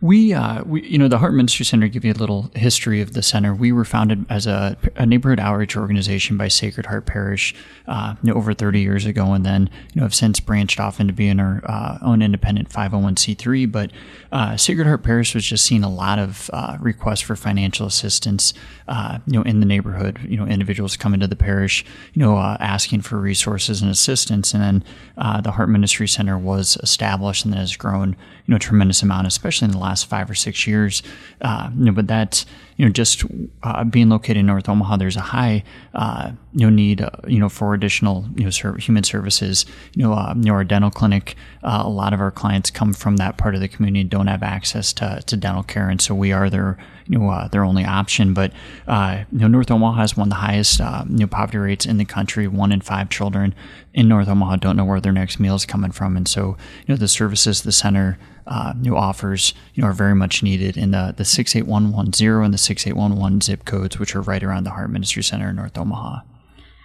We, 0.04 0.34
uh, 0.34 0.62
we, 0.64 0.86
you 0.86 0.98
know, 0.98 1.08
the 1.08 1.16
Heart 1.16 1.32
Ministry 1.32 1.64
Center. 1.64 1.88
Give 1.88 2.04
you 2.04 2.12
a 2.12 2.20
little 2.20 2.50
history 2.54 3.00
of 3.00 3.14
the 3.14 3.22
center. 3.22 3.54
We 3.54 3.72
were 3.72 3.86
founded 3.86 4.26
as 4.28 4.46
a, 4.46 4.76
a 4.96 5.06
neighborhood 5.06 5.40
outreach 5.40 5.78
organization 5.78 6.36
by 6.36 6.48
Sacred 6.48 6.84
Heart 6.84 7.06
Parish 7.06 7.54
uh, 7.88 8.14
you 8.22 8.30
know, 8.30 8.36
over 8.36 8.52
30 8.52 8.80
years 8.80 9.06
ago, 9.06 9.32
and 9.32 9.46
then 9.46 9.70
you 9.94 10.00
know 10.00 10.02
have 10.02 10.14
since 10.14 10.40
branched 10.40 10.78
off 10.78 11.00
into 11.00 11.14
being 11.14 11.40
our 11.40 11.62
uh, 11.64 11.96
own 12.02 12.20
independent 12.20 12.68
501c3. 12.68 13.72
But 13.72 13.92
uh, 14.30 14.58
Sacred 14.58 14.86
Heart 14.86 15.04
Parish 15.04 15.34
was 15.34 15.46
just 15.46 15.64
seeing 15.64 15.82
a 15.82 15.88
lot 15.88 16.18
of 16.18 16.50
uh, 16.52 16.76
requests 16.80 17.22
for 17.22 17.34
financial 17.34 17.86
assistance, 17.86 18.52
uh, 18.88 19.20
you 19.26 19.32
know, 19.32 19.42
in 19.42 19.60
the 19.60 19.66
neighborhood. 19.66 20.20
You 20.28 20.36
know, 20.36 20.44
individuals 20.44 20.98
coming 20.98 21.20
to 21.20 21.26
the 21.26 21.34
parish, 21.34 21.82
you 22.12 22.20
know, 22.20 22.36
asking 22.38 23.00
for 23.00 23.18
resources 23.18 23.80
and 23.80 23.90
assistance, 23.90 24.52
and 24.52 24.62
then 24.62 25.42
the 25.42 25.52
Heart 25.52 25.70
Ministry 25.70 26.08
Center 26.08 26.36
was 26.36 26.76
established 26.82 27.46
and 27.46 27.54
then 27.54 27.60
has 27.60 27.74
grown, 27.74 28.10
you 28.10 28.16
know, 28.48 28.56
a 28.56 28.60
tremendous 28.60 29.02
amount, 29.02 29.26
especially 29.26 29.64
in 29.64 29.72
the 29.72 29.78
last 29.78 29.93
last 29.94 30.06
five 30.06 30.28
or 30.28 30.34
six 30.34 30.66
years. 30.66 31.02
Uh, 31.40 31.70
you 31.78 31.84
know, 31.84 31.92
but 31.92 32.08
that's 32.08 32.46
you 32.76 32.84
know 32.84 32.90
just 32.90 33.24
uh, 33.62 33.84
being 33.84 34.08
located 34.08 34.38
in 34.38 34.46
North 34.46 34.68
Omaha, 34.68 34.96
there's 34.96 35.16
a 35.16 35.20
high 35.20 35.62
uh, 35.94 36.32
you 36.52 36.66
know 36.66 36.74
need 36.74 37.00
uh, 37.00 37.10
you 37.28 37.38
know 37.38 37.48
for 37.48 37.74
additional 37.74 38.26
you 38.34 38.44
know 38.44 38.50
ser- 38.50 38.76
human 38.76 39.04
services. 39.04 39.64
You 39.94 40.02
know, 40.02 40.12
uh, 40.12 40.34
you 40.36 40.46
know 40.46 40.54
our 40.54 40.64
dental 40.64 40.90
clinic. 40.90 41.36
Uh, 41.62 41.82
a 41.84 41.88
lot 41.88 42.12
of 42.12 42.20
our 42.20 42.30
clients 42.30 42.70
come 42.70 42.92
from 42.92 43.16
that 43.16 43.36
part 43.36 43.54
of 43.54 43.60
the 43.60 43.68
community 43.68 44.00
and 44.00 44.10
don't 44.10 44.26
have 44.26 44.42
access 44.42 44.92
to, 44.94 45.22
to 45.26 45.36
dental 45.36 45.62
care, 45.62 45.88
and 45.88 46.02
so 46.02 46.14
we 46.14 46.32
are 46.32 46.50
their 46.50 46.76
you 47.06 47.18
know 47.18 47.30
uh, 47.30 47.46
their 47.48 47.64
only 47.64 47.84
option. 47.84 48.34
But 48.34 48.52
uh, 48.88 49.24
you 49.30 49.38
know 49.38 49.48
North 49.48 49.70
Omaha 49.70 50.00
has 50.00 50.16
one 50.16 50.26
of 50.26 50.30
the 50.30 50.36
highest 50.46 50.80
uh, 50.80 51.04
you 51.08 51.18
know 51.18 51.26
poverty 51.28 51.58
rates 51.58 51.86
in 51.86 51.98
the 51.98 52.04
country. 52.04 52.48
One 52.48 52.72
in 52.72 52.80
five 52.80 53.10
children 53.10 53.54
in 53.92 54.08
North 54.08 54.26
Omaha 54.28 54.56
don't 54.56 54.76
know 54.76 54.84
where 54.84 55.00
their 55.00 55.12
next 55.12 55.38
meal 55.38 55.54
is 55.54 55.64
coming 55.64 55.92
from, 55.92 56.16
and 56.16 56.26
so 56.26 56.56
you 56.86 56.94
know 56.94 56.96
the 56.96 57.08
services 57.08 57.62
the 57.62 57.72
center 57.72 58.18
uh, 58.46 58.74
new 58.76 58.96
offers 58.96 59.54
you 59.74 59.82
know 59.82 59.88
are 59.88 59.94
very 59.94 60.14
much 60.14 60.42
needed 60.42 60.76
in 60.76 60.90
the 60.90 61.14
the 61.16 61.24
68110 61.24 62.44
and 62.44 62.54
the 62.54 62.58
6811 62.58 63.40
zip 63.40 63.64
codes, 63.64 63.98
which 63.98 64.14
are 64.14 64.22
right 64.22 64.42
around 64.42 64.64
the 64.64 64.70
Heart 64.70 64.90
Ministry 64.90 65.22
Center 65.22 65.50
in 65.50 65.56
North 65.56 65.76
Omaha. 65.76 66.20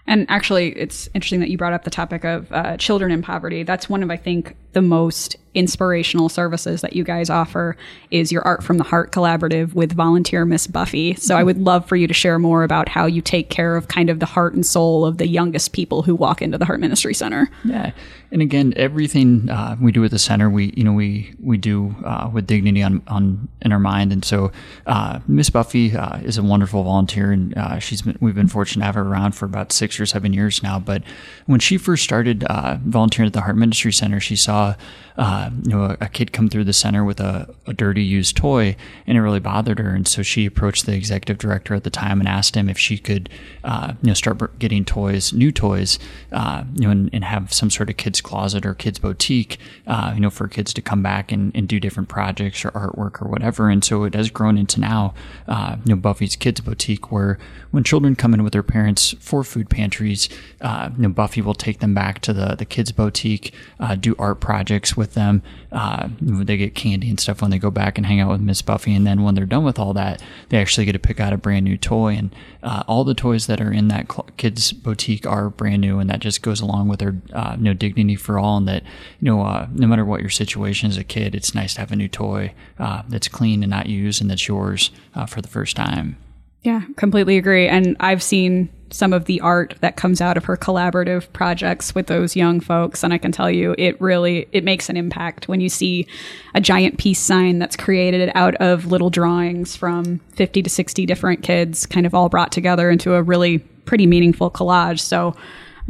And 0.09 0.25
actually, 0.27 0.69
it's 0.69 1.07
interesting 1.13 1.39
that 1.41 1.49
you 1.49 1.57
brought 1.57 1.73
up 1.73 1.83
the 1.83 1.91
topic 1.91 2.23
of 2.23 2.51
uh, 2.51 2.77
children 2.77 3.11
in 3.11 3.21
poverty. 3.21 3.61
That's 3.61 3.87
one 3.87 4.01
of, 4.01 4.09
I 4.09 4.17
think, 4.17 4.55
the 4.71 4.81
most 4.81 5.35
inspirational 5.53 6.29
services 6.29 6.81
that 6.81 6.93
you 6.93 7.03
guys 7.03 7.29
offer 7.29 7.77
is 8.09 8.31
your 8.31 8.41
Art 8.41 8.63
from 8.63 8.79
the 8.79 8.83
Heart 8.83 9.11
collaborative 9.11 9.75
with 9.75 9.93
volunteer 9.93 10.45
Miss 10.45 10.65
Buffy. 10.65 11.13
So 11.13 11.35
I 11.35 11.43
would 11.43 11.59
love 11.59 11.87
for 11.87 11.95
you 11.95 12.07
to 12.07 12.13
share 12.13 12.39
more 12.39 12.63
about 12.63 12.89
how 12.89 13.05
you 13.05 13.21
take 13.21 13.51
care 13.51 13.75
of 13.75 13.87
kind 13.87 14.09
of 14.09 14.19
the 14.19 14.25
heart 14.25 14.55
and 14.55 14.65
soul 14.65 15.05
of 15.05 15.19
the 15.19 15.27
youngest 15.27 15.73
people 15.73 16.01
who 16.01 16.15
walk 16.15 16.41
into 16.41 16.57
the 16.57 16.65
Heart 16.65 16.79
Ministry 16.79 17.13
Center. 17.13 17.47
Yeah, 17.63 17.91
and 18.31 18.41
again, 18.43 18.73
everything 18.75 19.49
uh, 19.49 19.75
we 19.81 19.91
do 19.91 20.03
at 20.05 20.11
the 20.11 20.19
center, 20.19 20.49
we 20.49 20.71
you 20.75 20.83
know 20.83 20.93
we 20.93 21.33
we 21.41 21.57
do 21.57 21.95
uh, 22.05 22.29
with 22.31 22.45
dignity 22.45 22.83
on, 22.83 23.01
on 23.07 23.47
in 23.61 23.71
our 23.71 23.79
mind, 23.79 24.11
and 24.11 24.23
so 24.23 24.51
uh, 24.85 25.19
Miss 25.27 25.49
Buffy 25.49 25.95
uh, 25.95 26.19
is 26.19 26.37
a 26.37 26.43
wonderful 26.43 26.83
volunteer, 26.83 27.31
and 27.31 27.57
uh, 27.57 27.79
she's 27.79 28.03
been 28.03 28.17
we've 28.21 28.35
been 28.35 28.47
fortunate 28.47 28.81
to 28.81 28.85
have 28.85 28.95
her 28.95 29.01
around 29.01 29.31
for 29.31 29.45
about 29.45 29.71
six 29.71 29.99
or 29.99 30.05
seven 30.05 30.31
years 30.31 30.61
now. 30.61 30.77
But 30.77 31.03
when 31.47 31.59
she 31.59 31.77
first 31.77 32.03
started 32.03 32.43
uh, 32.43 32.77
volunteering 32.83 33.27
at 33.27 33.33
the 33.33 33.41
Heart 33.41 33.57
Ministry 33.57 33.91
Center, 33.91 34.19
she 34.19 34.35
saw 34.35 34.75
you 35.17 35.71
know, 35.71 35.83
a, 35.83 35.97
a, 35.99 36.07
kid 36.07 36.31
come 36.31 36.47
through 36.47 36.63
the 36.63 36.71
center 36.71 37.03
with 37.03 37.19
a, 37.19 37.53
a, 37.67 37.73
dirty 37.73 38.03
used 38.03 38.37
toy, 38.37 38.73
and 39.05 39.17
it 39.17 39.21
really 39.21 39.41
bothered 39.41 39.77
her. 39.79 39.89
And 39.89 40.07
so 40.07 40.21
she 40.21 40.45
approached 40.45 40.85
the 40.85 40.93
executive 40.93 41.39
director 41.39 41.73
at 41.75 41.83
the 41.83 41.89
time 41.89 42.21
and 42.21 42.29
asked 42.29 42.55
him 42.55 42.69
if 42.69 42.77
she 42.77 42.97
could, 42.97 43.27
you 43.65 43.97
know, 44.03 44.13
start 44.13 44.59
getting 44.59 44.85
toys, 44.85 45.33
new 45.33 45.51
toys, 45.51 45.99
you 46.31 46.37
know, 46.37 46.89
and, 46.89 47.09
and, 47.11 47.23
have 47.25 47.51
some 47.53 47.69
sort 47.69 47.89
of 47.89 47.97
kids 47.97 48.18
closet 48.21 48.65
or 48.65 48.73
kids 48.73 48.99
boutique, 48.99 49.57
uh, 49.87 50.11
you 50.13 50.21
know, 50.21 50.29
for 50.29 50.47
kids 50.47 50.73
to 50.73 50.81
come 50.81 51.01
back 51.01 51.31
and, 51.31 51.55
and, 51.55 51.69
do 51.69 51.79
different 51.79 52.09
projects 52.09 52.65
or 52.65 52.71
artwork 52.71 53.21
or 53.21 53.29
whatever. 53.29 53.69
And 53.69 53.83
so 53.83 54.03
it 54.05 54.15
has 54.15 54.31
grown 54.31 54.57
into 54.57 54.79
now, 54.79 55.13
uh, 55.47 55.75
you 55.85 55.93
know, 55.93 56.01
Buffy's 56.01 56.35
Kids 56.35 56.61
Boutique, 56.61 57.11
where 57.11 57.37
when 57.69 57.83
children 57.83 58.15
come 58.15 58.33
in 58.33 58.43
with 58.43 58.53
their 58.53 58.63
parents 58.63 59.13
for 59.19 59.43
food 59.43 59.69
pantries, 59.69 60.29
uh, 60.61 60.89
you 60.95 61.03
know, 61.03 61.09
Buffy 61.09 61.41
will 61.41 61.53
take 61.53 61.79
them 61.79 61.93
back 61.93 62.21
to 62.21 62.33
the 62.33 62.55
the 62.55 62.65
kids 62.65 62.91
boutique, 62.91 63.53
do 63.99 64.15
art 64.17 64.39
projects 64.39 64.97
with 64.97 65.13
them. 65.13 65.43
Uh, 65.71 66.09
they 66.19 66.57
get 66.57 66.73
candy 66.73 67.09
and 67.09 67.19
stuff 67.19 67.41
when 67.41 67.51
they 67.51 67.59
go 67.59 67.69
back 67.69 67.97
and 67.97 68.07
hang 68.07 68.19
out 68.19 68.31
with 68.31 68.41
Miss 68.41 68.61
Buffy. 68.61 68.95
And 68.95 69.05
then 69.05 69.23
when 69.23 69.35
they're 69.35 69.45
done 69.45 69.63
with 69.63 69.77
all 69.77 69.93
that, 69.93 70.21
they 70.49 70.57
actually 70.57 70.85
get 70.85 70.93
to 70.93 70.99
pick 70.99 71.19
out 71.19 71.33
a 71.33 71.37
brand 71.37 71.65
new 71.65 71.77
toy. 71.77 72.15
And 72.15 72.35
uh, 72.63 72.83
all 72.87 73.03
the 73.03 73.13
toys 73.13 73.47
that 73.47 73.61
are 73.61 73.71
in 73.71 73.87
that 73.89 74.11
cl- 74.11 74.27
kids 74.37 74.73
boutique 74.73 75.25
are 75.25 75.49
brand 75.49 75.81
new, 75.81 75.99
and 75.99 76.09
that 76.09 76.19
just 76.19 76.41
goes 76.41 76.59
along 76.61 76.87
with 76.87 76.99
their 76.99 77.15
uh, 77.33 77.55
you 77.57 77.63
know 77.63 77.73
dignity 77.73 78.08
for 78.15 78.39
all. 78.39 78.57
And 78.57 78.67
that 78.67 78.83
you 79.19 79.25
know 79.25 79.41
uh, 79.41 79.67
no 79.71 79.87
matter 79.87 80.05
what 80.05 80.21
your 80.21 80.29
situation 80.29 80.89
as 80.89 80.97
a 80.97 81.03
kid, 81.03 81.35
it's 81.35 81.55
nice 81.55 81.73
to 81.75 81.81
have 81.81 81.91
a 81.91 81.95
new 81.95 82.07
toy 82.07 82.53
uh, 82.77 83.03
that's 83.07 83.27
clean 83.27 83.63
and 83.63 83.69
not 83.69 83.87
used 83.87 84.21
and 84.21 84.29
that's 84.29 84.47
yours 84.47 84.91
uh, 85.15 85.25
for 85.25 85.41
the 85.41 85.47
first 85.47 85.75
time. 85.75 86.17
Yeah, 86.61 86.81
completely 86.97 87.37
agree. 87.37 87.67
And 87.67 87.95
I've 87.99 88.21
seen 88.21 88.69
some 88.91 89.13
of 89.13 89.25
the 89.25 89.39
art 89.41 89.75
that 89.81 89.95
comes 89.95 90.19
out 90.19 90.35
of 90.35 90.45
her 90.45 90.57
collaborative 90.57 91.31
projects 91.31 91.93
with 91.93 92.07
those 92.07 92.35
young 92.35 92.59
folks 92.59 93.03
and 93.03 93.13
I 93.13 93.19
can 93.19 93.31
tell 93.31 93.49
you 93.51 93.75
it 93.77 94.01
really 94.01 94.47
it 94.51 94.63
makes 94.63 94.89
an 94.89 94.97
impact 94.97 95.47
when 95.47 95.61
you 95.61 95.69
see 95.69 96.07
a 96.55 96.61
giant 96.61 96.97
peace 96.97 97.19
sign 97.19 97.59
that's 97.59 97.75
created 97.75 98.31
out 98.33 98.55
of 98.55 98.87
little 98.87 99.11
drawings 99.11 99.75
from 99.75 100.19
50 100.31 100.63
to 100.63 100.69
60 100.71 101.05
different 101.05 101.43
kids 101.43 101.85
kind 101.85 102.07
of 102.07 102.15
all 102.15 102.29
brought 102.29 102.51
together 102.51 102.89
into 102.89 103.13
a 103.13 103.21
really 103.21 103.59
pretty 103.89 104.05
meaningful 104.05 104.51
collage. 104.51 104.99
So 104.99 105.35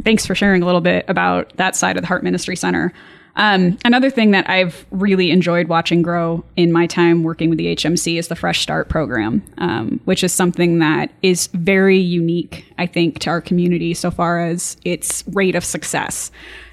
thanks 0.04 0.26
for 0.26 0.34
sharing 0.34 0.62
a 0.62 0.66
little 0.66 0.80
bit 0.80 1.04
about 1.08 1.56
that 1.56 1.76
side 1.76 1.96
of 1.96 2.02
the 2.02 2.06
Heart 2.06 2.22
Ministry 2.24 2.56
Center. 2.56 2.92
Um, 3.36 3.78
another 3.84 4.10
thing 4.10 4.32
that 4.32 4.48
I've 4.50 4.84
really 4.90 5.30
enjoyed 5.30 5.68
watching 5.68 6.02
grow 6.02 6.44
in 6.56 6.72
my 6.72 6.86
time 6.86 7.22
working 7.22 7.48
with 7.48 7.58
the 7.58 7.74
HMC 7.74 8.18
is 8.18 8.28
the 8.28 8.36
Fresh 8.36 8.60
Start 8.60 8.88
program, 8.88 9.42
um, 9.58 10.00
which 10.04 10.24
is 10.24 10.32
something 10.32 10.80
that 10.80 11.12
is 11.22 11.46
very 11.48 11.98
unique, 11.98 12.66
I 12.76 12.86
think, 12.86 13.20
to 13.20 13.30
our 13.30 13.40
community 13.40 13.94
so 13.94 14.10
far 14.10 14.44
as 14.44 14.76
its 14.84 15.24
rate 15.28 15.54
of 15.54 15.64
success. 15.64 16.30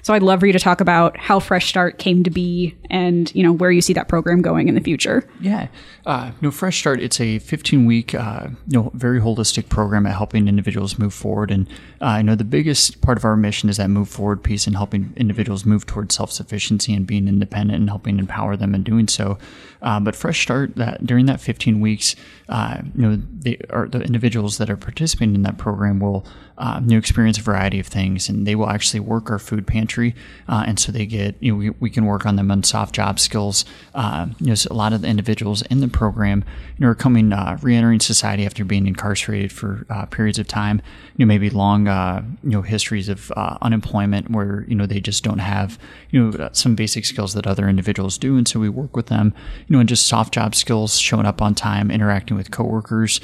So 0.08 0.14
I'd 0.14 0.22
love 0.22 0.40
for 0.40 0.46
you 0.46 0.54
to 0.54 0.58
talk 0.58 0.80
about 0.80 1.18
how 1.18 1.38
Fresh 1.38 1.68
Start 1.68 1.98
came 1.98 2.24
to 2.24 2.30
be 2.30 2.74
and, 2.88 3.30
you 3.34 3.42
know, 3.42 3.52
where 3.52 3.70
you 3.70 3.82
see 3.82 3.92
that 3.92 4.08
program 4.08 4.40
going 4.40 4.66
in 4.66 4.74
the 4.74 4.80
future. 4.80 5.28
Yeah. 5.38 5.68
Uh, 6.06 6.30
know, 6.40 6.50
Fresh 6.50 6.78
Start, 6.78 6.98
it's 7.02 7.20
a 7.20 7.40
15 7.40 7.84
week, 7.84 8.14
uh, 8.14 8.46
you 8.68 8.78
know, 8.78 8.90
very 8.94 9.20
holistic 9.20 9.68
program 9.68 10.06
at 10.06 10.16
helping 10.16 10.48
individuals 10.48 10.98
move 10.98 11.12
forward. 11.12 11.50
And 11.50 11.68
uh, 12.00 12.22
know 12.22 12.34
the 12.34 12.42
biggest 12.42 13.02
part 13.02 13.18
of 13.18 13.26
our 13.26 13.36
mission 13.36 13.68
is 13.68 13.76
that 13.76 13.90
move 13.90 14.08
forward 14.08 14.42
piece 14.42 14.66
and 14.66 14.76
helping 14.76 15.12
individuals 15.14 15.66
move 15.66 15.84
towards 15.84 16.14
self 16.14 16.32
sufficiency 16.32 16.94
and 16.94 17.06
being 17.06 17.28
independent 17.28 17.78
and 17.78 17.90
helping 17.90 18.18
empower 18.18 18.56
them 18.56 18.74
in 18.74 18.84
doing 18.84 19.08
so. 19.08 19.36
Uh, 19.82 20.00
but 20.00 20.16
Fresh 20.16 20.40
Start, 20.40 20.74
that 20.76 21.06
during 21.06 21.26
that 21.26 21.38
15 21.38 21.82
weeks, 21.82 22.16
uh, 22.48 22.78
you 22.94 23.02
know, 23.02 23.22
they 23.40 23.56
the 23.90 24.00
individuals 24.00 24.56
that 24.56 24.70
are 24.70 24.76
participating 24.78 25.34
in 25.34 25.42
that 25.42 25.58
program 25.58 26.00
will 26.00 26.24
uh, 26.58 26.80
experience 26.90 27.38
a 27.38 27.42
variety 27.42 27.78
of 27.78 27.86
things, 27.86 28.28
and 28.28 28.46
they 28.46 28.56
will 28.56 28.68
actually 28.68 28.98
work 28.98 29.30
our 29.30 29.38
food 29.38 29.66
pantry, 29.66 30.14
uh, 30.48 30.64
and 30.66 30.78
so 30.78 30.90
they 30.90 31.06
get 31.06 31.36
you 31.40 31.52
know 31.52 31.58
we, 31.58 31.70
we 31.70 31.88
can 31.88 32.04
work 32.04 32.26
on 32.26 32.36
them 32.36 32.50
on 32.50 32.64
soft 32.64 32.94
job 32.94 33.20
skills. 33.20 33.64
Uh, 33.94 34.26
you 34.40 34.48
know, 34.48 34.54
so 34.54 34.68
a 34.70 34.74
lot 34.74 34.92
of 34.92 35.02
the 35.02 35.08
individuals 35.08 35.62
in 35.62 35.80
the 35.80 35.88
program 35.88 36.44
you 36.76 36.84
know 36.84 36.90
are 36.90 36.96
coming 36.96 37.32
uh, 37.32 37.56
reentering 37.62 38.00
society 38.00 38.44
after 38.44 38.64
being 38.64 38.88
incarcerated 38.88 39.52
for 39.52 39.86
uh, 39.88 40.04
periods 40.06 40.38
of 40.38 40.48
time. 40.48 40.82
You 41.16 41.24
know, 41.24 41.28
maybe 41.28 41.48
long 41.48 41.86
uh, 41.86 42.24
you 42.42 42.50
know 42.50 42.62
histories 42.62 43.08
of 43.08 43.30
unemployment 43.62 44.30
where 44.30 44.64
you 44.66 44.74
know 44.74 44.86
they 44.86 45.00
just 45.00 45.22
don't 45.22 45.38
have 45.38 45.78
you 46.10 46.20
know 46.20 46.48
some 46.52 46.74
basic 46.74 47.04
skills 47.04 47.34
that 47.34 47.46
other 47.46 47.68
individuals 47.68 48.18
do, 48.18 48.36
and 48.36 48.48
so 48.48 48.58
we 48.58 48.68
work 48.68 48.96
with 48.96 49.06
them. 49.06 49.32
You 49.68 49.74
know, 49.74 49.80
and 49.80 49.88
just 49.88 50.08
soft 50.08 50.34
job 50.34 50.56
skills, 50.56 50.98
showing 50.98 51.26
up 51.26 51.40
on 51.40 51.54
time, 51.54 51.92
interacting 51.92 52.36
with 52.36 52.50
coworkers, 52.50 53.20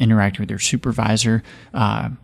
interacting 0.00 0.40
with 0.40 0.48
their 0.48 0.58
supervisor 0.58 1.42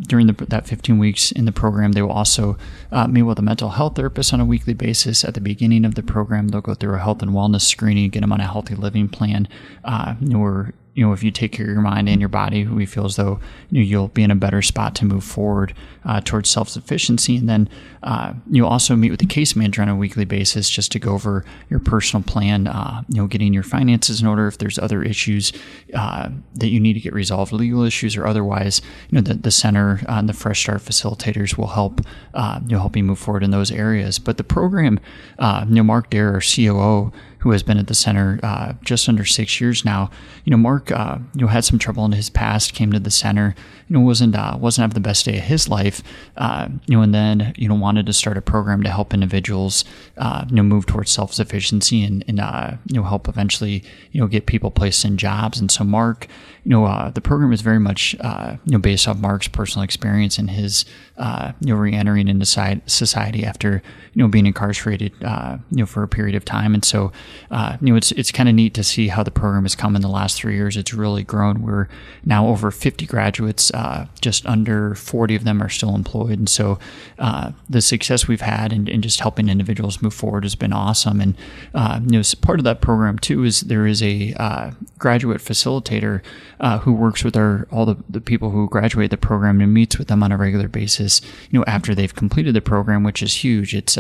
during 0.01 0.30
the, 0.33 0.47
that 0.47 0.67
15 0.67 0.99
weeks 0.99 1.33
in 1.33 1.45
the 1.45 1.53
program, 1.53 1.93
they 1.93 2.03
will 2.03 2.13
also 2.13 2.57
uh, 2.91 3.07
meet 3.07 3.23
with 3.23 3.39
a 3.39 3.43
mental 3.43 3.71
health 3.71 3.97
therapist 3.97 4.33
on 4.33 4.41
a 4.41 4.45
weekly 4.45 4.75
basis. 4.75 5.25
At 5.25 5.35
the 5.35 5.41
beginning 5.41 5.85
of 5.85 5.95
the 5.95 6.03
program, 6.03 6.49
they'll 6.49 6.61
go 6.61 6.75
through 6.75 6.95
a 6.95 6.99
health 6.99 7.23
and 7.23 7.33
wellness 7.33 7.63
screening, 7.63 8.11
get 8.11 8.21
them 8.21 8.33
on 8.33 8.41
a 8.41 8.47
healthy 8.47 8.75
living 8.75 9.09
plan. 9.09 9.49
Uh, 9.85 10.15
know, 10.21 10.73
you 10.95 11.07
know, 11.07 11.13
if 11.13 11.23
you 11.23 11.31
take 11.31 11.53
care 11.53 11.67
of 11.67 11.73
your 11.73 11.81
mind 11.81 12.09
and 12.09 12.21
your 12.21 12.29
body, 12.29 12.67
we 12.67 12.85
feel 12.85 13.05
as 13.05 13.17
though 13.17 13.39
you 13.71 13.83
you'll 13.83 14.09
be 14.09 14.23
in 14.23 14.31
a 14.31 14.37
better 14.37 14.61
spot 14.61 14.95
to 14.97 15.05
move 15.05 15.23
forward 15.23 15.75
uh, 16.05 16.21
towards 16.21 16.51
self 16.51 16.69
sufficiency. 16.69 17.37
And 17.37 17.49
then 17.49 17.69
uh, 18.03 18.35
you 18.51 18.67
also 18.67 18.97
meet 18.97 19.11
with 19.11 19.21
the 19.21 19.27
case 19.27 19.55
manager 19.55 19.83
on 19.83 19.89
a 19.89 19.97
weekly 19.97 20.25
basis 20.25 20.69
just 20.69 20.91
to 20.93 20.99
go 20.99 21.13
over 21.13 21.45
your 21.69 21.79
personal 21.79 22.23
plan, 22.23 22.67
uh, 22.67 23.03
you 23.09 23.21
know, 23.21 23.27
getting 23.27 23.55
your 23.55 23.63
finances 23.63 24.21
in 24.21 24.27
order. 24.27 24.47
If 24.49 24.59
there's 24.59 24.79
other 24.79 25.03
issues 25.03 25.53
uh, 25.95 26.31
that 26.55 26.69
you 26.69 26.81
need 26.81 26.95
to 26.95 27.01
get 27.01 27.13
resolved, 27.13 27.53
legal 27.53 27.83
issues 27.83 28.17
or 28.17 28.27
otherwise, 28.27 28.83
you 29.11 29.17
know, 29.17 29.23
the, 29.23 29.35
the 29.35 29.51
center 29.51 30.01
and 30.09 30.29
the 30.29 30.33
Fresh 30.33 30.63
Start 30.63 30.81
facilitators 30.81 31.57
will 31.57 31.69
help, 31.69 32.01
uh, 32.35 32.61
you 32.63 32.75
know, 32.75 32.81
help 32.81 32.97
you 32.97 33.05
move 33.05 33.19
forward 33.19 33.45
in 33.45 33.51
those 33.51 33.71
areas. 33.71 34.19
But 34.19 34.39
the 34.39 34.45
program, 34.45 34.99
uh, 35.39 35.65
you 35.69 35.77
know, 35.77 35.83
Mark 35.83 36.11
Dare, 36.11 36.33
our 36.35 36.41
COO, 36.41 37.13
who 37.41 37.53
has 37.53 37.63
been 37.63 37.79
at 37.79 37.87
the 37.87 37.95
center 37.95 38.39
uh, 38.43 38.75
just 38.83 39.09
under 39.09 39.25
six 39.25 39.61
years 39.61 39.83
now. 39.85 40.11
You 40.45 40.51
know, 40.51 40.59
Mark, 40.59 40.93
uh, 40.93 41.19
you 41.35 41.43
know, 41.43 41.47
had 41.47 41.65
some 41.65 41.79
trouble 41.79 42.05
in 42.05 42.13
his 42.13 42.29
past, 42.29 42.75
came 42.75 42.93
to 42.93 43.01
the 43.01 43.11
center, 43.11 43.55
you 43.89 43.95
know, 43.97 44.01
wasn't 44.01 44.37
uh, 44.37 44.57
wasn't 44.61 44.83
having 44.83 44.95
the 44.95 45.09
best 45.09 45.25
day 45.25 45.39
of 45.39 45.45
his 45.45 45.69
life, 45.69 46.03
uh, 46.37 46.69
you 46.87 46.97
know, 46.97 47.03
and 47.03 47.15
then 47.15 47.55
you 47.57 47.67
know 47.69 47.75
wanted 47.75 48.07
to 48.07 48.13
start 48.13 48.37
a 48.37 48.43
program 48.43 48.83
to 48.83 48.91
help 48.91 49.15
individuals, 49.15 49.85
uh, 50.19 50.45
you 50.49 50.57
know, 50.57 50.63
move 50.63 50.85
towards 50.85 51.11
self 51.11 51.33
sufficiency 51.33 52.05
and, 52.05 52.25
and 52.29 52.41
uh, 52.41 52.73
you 52.87 53.01
know 53.01 53.07
help 53.07 53.27
eventually 53.27 53.83
you 54.13 54.21
know 54.21 54.27
get 54.27 54.45
people 54.45 54.71
placed 54.71 55.05
in 55.05 55.17
jobs. 55.17 55.59
And 55.59 55.71
so 55.71 55.83
Mark, 55.83 56.27
you 56.65 56.71
know, 56.71 57.11
the 57.15 57.23
program 57.23 57.55
is 57.55 57.63
very 57.63 57.81
much 57.81 58.15
you 58.15 58.73
know 58.73 58.79
based 58.79 59.09
off 59.09 59.17
Mark's 59.17 59.49
personal 59.49 59.83
experience 59.83 60.39
and 60.39 60.51
his 60.51 60.85
you 61.19 61.73
know 61.73 61.77
reentering 61.77 62.29
into 62.29 62.45
society 62.45 63.45
after 63.45 63.83
you 64.13 64.23
know 64.23 64.29
being 64.29 64.47
incarcerated 64.47 65.13
you 65.21 65.79
know 65.79 65.87
for 65.87 66.03
a 66.03 66.09
period 66.09 66.37
of 66.37 66.45
time. 66.45 66.75
And 66.75 66.85
so 66.85 67.13
uh, 67.51 67.77
you 67.81 67.93
know, 67.93 67.97
it's 67.97 68.13
it's 68.13 68.31
kind 68.31 68.49
of 68.49 68.55
neat 68.55 68.75
to 68.75 68.85
see 68.85 69.09
how 69.09 69.23
the 69.23 69.31
program 69.31 69.65
has 69.65 69.75
come 69.75 69.97
in 69.97 70.03
the 70.03 70.09
last 70.09 70.37
three 70.37 70.55
years. 70.55 70.77
It's 70.77 70.95
really 70.95 71.23
grown. 71.23 71.63
We're 71.63 71.89
now 72.25 72.47
over 72.49 72.71
50 72.71 73.07
graduates. 73.07 73.71
Uh, 73.73 74.07
just 74.21 74.47
under 74.47 74.95
40 74.95 75.35
of 75.37 75.45
them 75.45 75.63
are 75.63 75.69
still 75.69 75.95
employed, 75.95 76.39
and 76.39 76.49
so 76.49 76.79
uh, 77.19 77.53
the 77.69 77.81
success 77.81 78.29
we've 78.29 78.41
had 78.41 78.73
in, 78.73 78.89
in, 78.89 79.03
just 79.03 79.21
helping 79.21 79.49
individuals 79.49 80.01
move 80.01 80.15
forward 80.15 80.45
has 80.45 80.55
been 80.55 80.73
awesome. 80.73 81.21
And 81.21 81.37
uh, 81.75 82.01
you 82.05 82.19
know, 82.19 82.23
part 82.41 82.61
of 82.61 82.65
that 82.65 82.81
program 82.81 83.19
too 83.19 83.45
is 83.45 83.63
there 83.63 83.87
is 83.87 84.03
a 84.03 84.35
uh, 84.35 84.71
graduate 84.99 85.41
facilitator 85.41 86.23
uh, 86.61 86.79
who 86.79 86.93
works 86.93 87.25
with 87.25 87.37
our 87.37 87.67
all 87.71 87.87
the, 87.87 87.97
the 88.09 88.21
people 88.21 88.51
who 88.51 88.69
graduate 88.69 89.11
the 89.11 89.17
program 89.17 89.61
and 89.61 89.75
meets 89.75 89.99
with 89.99 90.09
them 90.09 90.23
on 90.23 90.33
a 90.33 90.37
regular 90.37 90.69
basis. 90.69 91.21
You 91.51 91.59
know, 91.59 91.65
after 91.67 91.95
they've 91.95 92.15
completed 92.15 92.55
the 92.55 92.61
program, 92.61 93.03
which 93.03 93.23
is 93.23 93.45
huge. 93.45 93.75
It's 93.75 93.99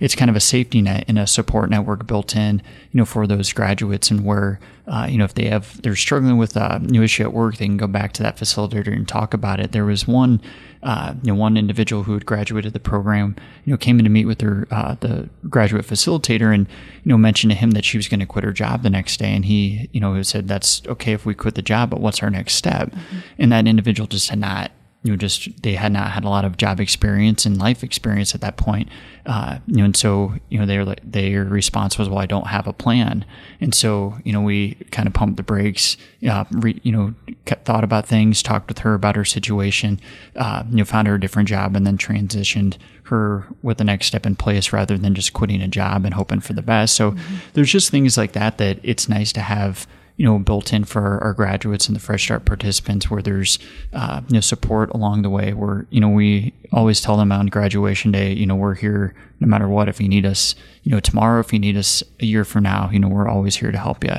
it's 0.00 0.14
kind 0.14 0.30
of 0.30 0.36
a 0.36 0.40
safety 0.40 0.82
net 0.82 1.04
and 1.08 1.18
a 1.18 1.26
support 1.26 1.70
network 1.70 2.06
built 2.06 2.36
in 2.36 2.61
you 2.90 2.98
know, 2.98 3.04
for 3.04 3.26
those 3.26 3.52
graduates 3.52 4.10
and 4.10 4.24
where, 4.24 4.60
uh, 4.86 5.06
you 5.08 5.18
know, 5.18 5.24
if 5.24 5.34
they 5.34 5.46
have, 5.46 5.80
they're 5.82 5.96
struggling 5.96 6.38
with 6.38 6.56
a 6.56 6.78
new 6.80 7.02
issue 7.02 7.22
at 7.22 7.32
work, 7.32 7.56
they 7.56 7.66
can 7.66 7.76
go 7.76 7.86
back 7.86 8.12
to 8.14 8.22
that 8.22 8.36
facilitator 8.36 8.94
and 8.94 9.06
talk 9.06 9.34
about 9.34 9.60
it. 9.60 9.72
There 9.72 9.84
was 9.84 10.06
one, 10.06 10.40
uh, 10.82 11.14
you 11.22 11.32
know, 11.32 11.38
one 11.38 11.56
individual 11.56 12.02
who 12.02 12.14
had 12.14 12.26
graduated 12.26 12.72
the 12.72 12.80
program, 12.80 13.36
you 13.64 13.72
know, 13.72 13.76
came 13.76 13.98
in 13.98 14.04
to 14.04 14.10
meet 14.10 14.26
with 14.26 14.40
her, 14.40 14.66
uh, 14.70 14.96
the 15.00 15.28
graduate 15.48 15.86
facilitator 15.86 16.52
and, 16.54 16.66
you 17.04 17.10
know, 17.10 17.18
mentioned 17.18 17.52
to 17.52 17.56
him 17.56 17.70
that 17.72 17.84
she 17.84 17.96
was 17.96 18.08
going 18.08 18.20
to 18.20 18.26
quit 18.26 18.44
her 18.44 18.52
job 18.52 18.82
the 18.82 18.90
next 18.90 19.18
day. 19.18 19.34
And 19.34 19.44
he, 19.44 19.88
you 19.92 20.00
know, 20.00 20.20
said, 20.22 20.48
that's 20.48 20.82
okay 20.86 21.12
if 21.12 21.24
we 21.24 21.34
quit 21.34 21.54
the 21.54 21.62
job, 21.62 21.90
but 21.90 22.00
what's 22.00 22.22
our 22.22 22.30
next 22.30 22.54
step? 22.54 22.90
Mm-hmm. 22.90 23.18
And 23.38 23.52
that 23.52 23.66
individual 23.66 24.06
just 24.06 24.30
had 24.30 24.38
not 24.38 24.72
you 25.02 25.10
know, 25.10 25.16
just 25.16 25.62
they 25.62 25.74
had 25.74 25.92
not 25.92 26.12
had 26.12 26.24
a 26.24 26.28
lot 26.28 26.44
of 26.44 26.56
job 26.56 26.78
experience 26.78 27.44
and 27.44 27.58
life 27.58 27.82
experience 27.82 28.34
at 28.34 28.40
that 28.40 28.56
point. 28.56 28.88
Uh, 29.26 29.58
you 29.66 29.76
know, 29.76 29.84
and 29.84 29.96
so 29.96 30.34
you 30.48 30.58
know, 30.58 30.66
their 30.66 30.84
their 31.02 31.44
response 31.44 31.98
was, 31.98 32.08
"Well, 32.08 32.18
I 32.18 32.26
don't 32.26 32.46
have 32.46 32.68
a 32.68 32.72
plan." 32.72 33.24
And 33.60 33.74
so 33.74 34.18
you 34.24 34.32
know, 34.32 34.40
we 34.40 34.74
kind 34.92 35.08
of 35.08 35.14
pumped 35.14 35.36
the 35.36 35.42
brakes. 35.42 35.96
Uh, 36.28 36.44
re, 36.52 36.80
you 36.84 36.92
know, 36.92 37.14
thought 37.46 37.82
about 37.82 38.06
things, 38.06 38.42
talked 38.42 38.68
with 38.68 38.78
her 38.78 38.94
about 38.94 39.16
her 39.16 39.24
situation. 39.24 40.00
Uh, 40.36 40.62
you 40.70 40.76
know, 40.76 40.84
found 40.84 41.08
her 41.08 41.16
a 41.16 41.20
different 41.20 41.48
job, 41.48 41.74
and 41.74 41.84
then 41.84 41.98
transitioned 41.98 42.76
her 43.04 43.46
with 43.62 43.78
the 43.78 43.84
next 43.84 44.06
step 44.06 44.24
in 44.24 44.36
place 44.36 44.72
rather 44.72 44.96
than 44.96 45.14
just 45.14 45.32
quitting 45.32 45.60
a 45.60 45.68
job 45.68 46.04
and 46.04 46.14
hoping 46.14 46.40
for 46.40 46.52
the 46.52 46.62
best. 46.62 46.94
So 46.94 47.12
mm-hmm. 47.12 47.36
there's 47.54 47.70
just 47.70 47.90
things 47.90 48.16
like 48.16 48.32
that 48.32 48.58
that 48.58 48.78
it's 48.82 49.08
nice 49.08 49.32
to 49.32 49.40
have 49.40 49.86
you 50.16 50.26
know, 50.26 50.38
built 50.38 50.72
in 50.72 50.84
for 50.84 51.22
our, 51.22 51.32
graduates 51.32 51.86
and 51.86 51.96
the 51.96 52.00
Fresh 52.00 52.24
Start 52.24 52.44
participants, 52.44 53.10
where 53.10 53.22
there's 53.22 53.58
uh, 53.92 54.20
you 54.28 54.34
know 54.34 54.40
support 54.40 54.90
along 54.90 55.22
the 55.22 55.30
way. 55.30 55.52
Where 55.52 55.86
you 55.90 56.00
know 56.00 56.08
we 56.08 56.52
always 56.72 57.00
tell 57.00 57.16
them 57.16 57.32
on 57.32 57.46
graduation 57.46 58.12
day, 58.12 58.32
you 58.32 58.46
know, 58.46 58.56
we're 58.56 58.74
here 58.74 59.14
no 59.40 59.46
matter 59.46 59.68
what. 59.68 59.88
If 59.88 60.00
you 60.00 60.08
need 60.08 60.26
us, 60.26 60.54
you 60.82 60.92
know, 60.92 61.00
tomorrow, 61.00 61.40
if 61.40 61.52
you 61.52 61.58
need 61.58 61.76
us 61.76 62.02
a 62.20 62.26
year 62.26 62.44
from 62.44 62.64
now, 62.64 62.90
you 62.90 62.98
know, 62.98 63.08
we're 63.08 63.28
always 63.28 63.56
here 63.56 63.72
to 63.72 63.78
help 63.78 64.04
you. 64.04 64.16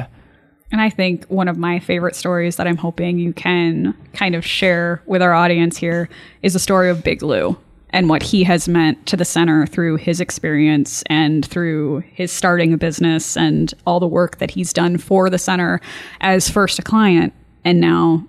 And 0.71 0.81
I 0.81 0.89
think 0.89 1.25
one 1.25 1.47
of 1.47 1.57
my 1.57 1.79
favorite 1.79 2.15
stories 2.15 2.55
that 2.55 2.65
I'm 2.65 2.77
hoping 2.77 3.19
you 3.19 3.31
can 3.31 3.95
kind 4.13 4.33
of 4.33 4.43
share 4.43 5.03
with 5.05 5.21
our 5.21 5.33
audience 5.33 5.77
here 5.77 6.09
is 6.41 6.53
the 6.53 6.59
story 6.59 6.89
of 6.89 7.03
Big 7.03 7.21
Lou 7.21 7.57
and 7.93 8.09
what 8.09 8.23
he 8.23 8.43
has 8.43 8.67
meant 8.67 9.05
to 9.05 9.15
the 9.15 9.23
center 9.23 9.65
through 9.65 9.95
his 9.97 10.19
experience 10.19 11.03
and 11.05 11.45
through 11.45 12.03
his 12.11 12.31
starting 12.31 12.73
a 12.73 12.77
business 12.77 13.37
and 13.37 13.73
all 13.85 13.99
the 13.99 14.07
work 14.07 14.39
that 14.39 14.51
he's 14.51 14.73
done 14.73 14.97
for 14.97 15.29
the 15.29 15.37
center 15.37 15.79
as 16.19 16.49
first 16.49 16.79
a 16.79 16.81
client 16.81 17.31
and 17.63 17.79
now 17.79 18.25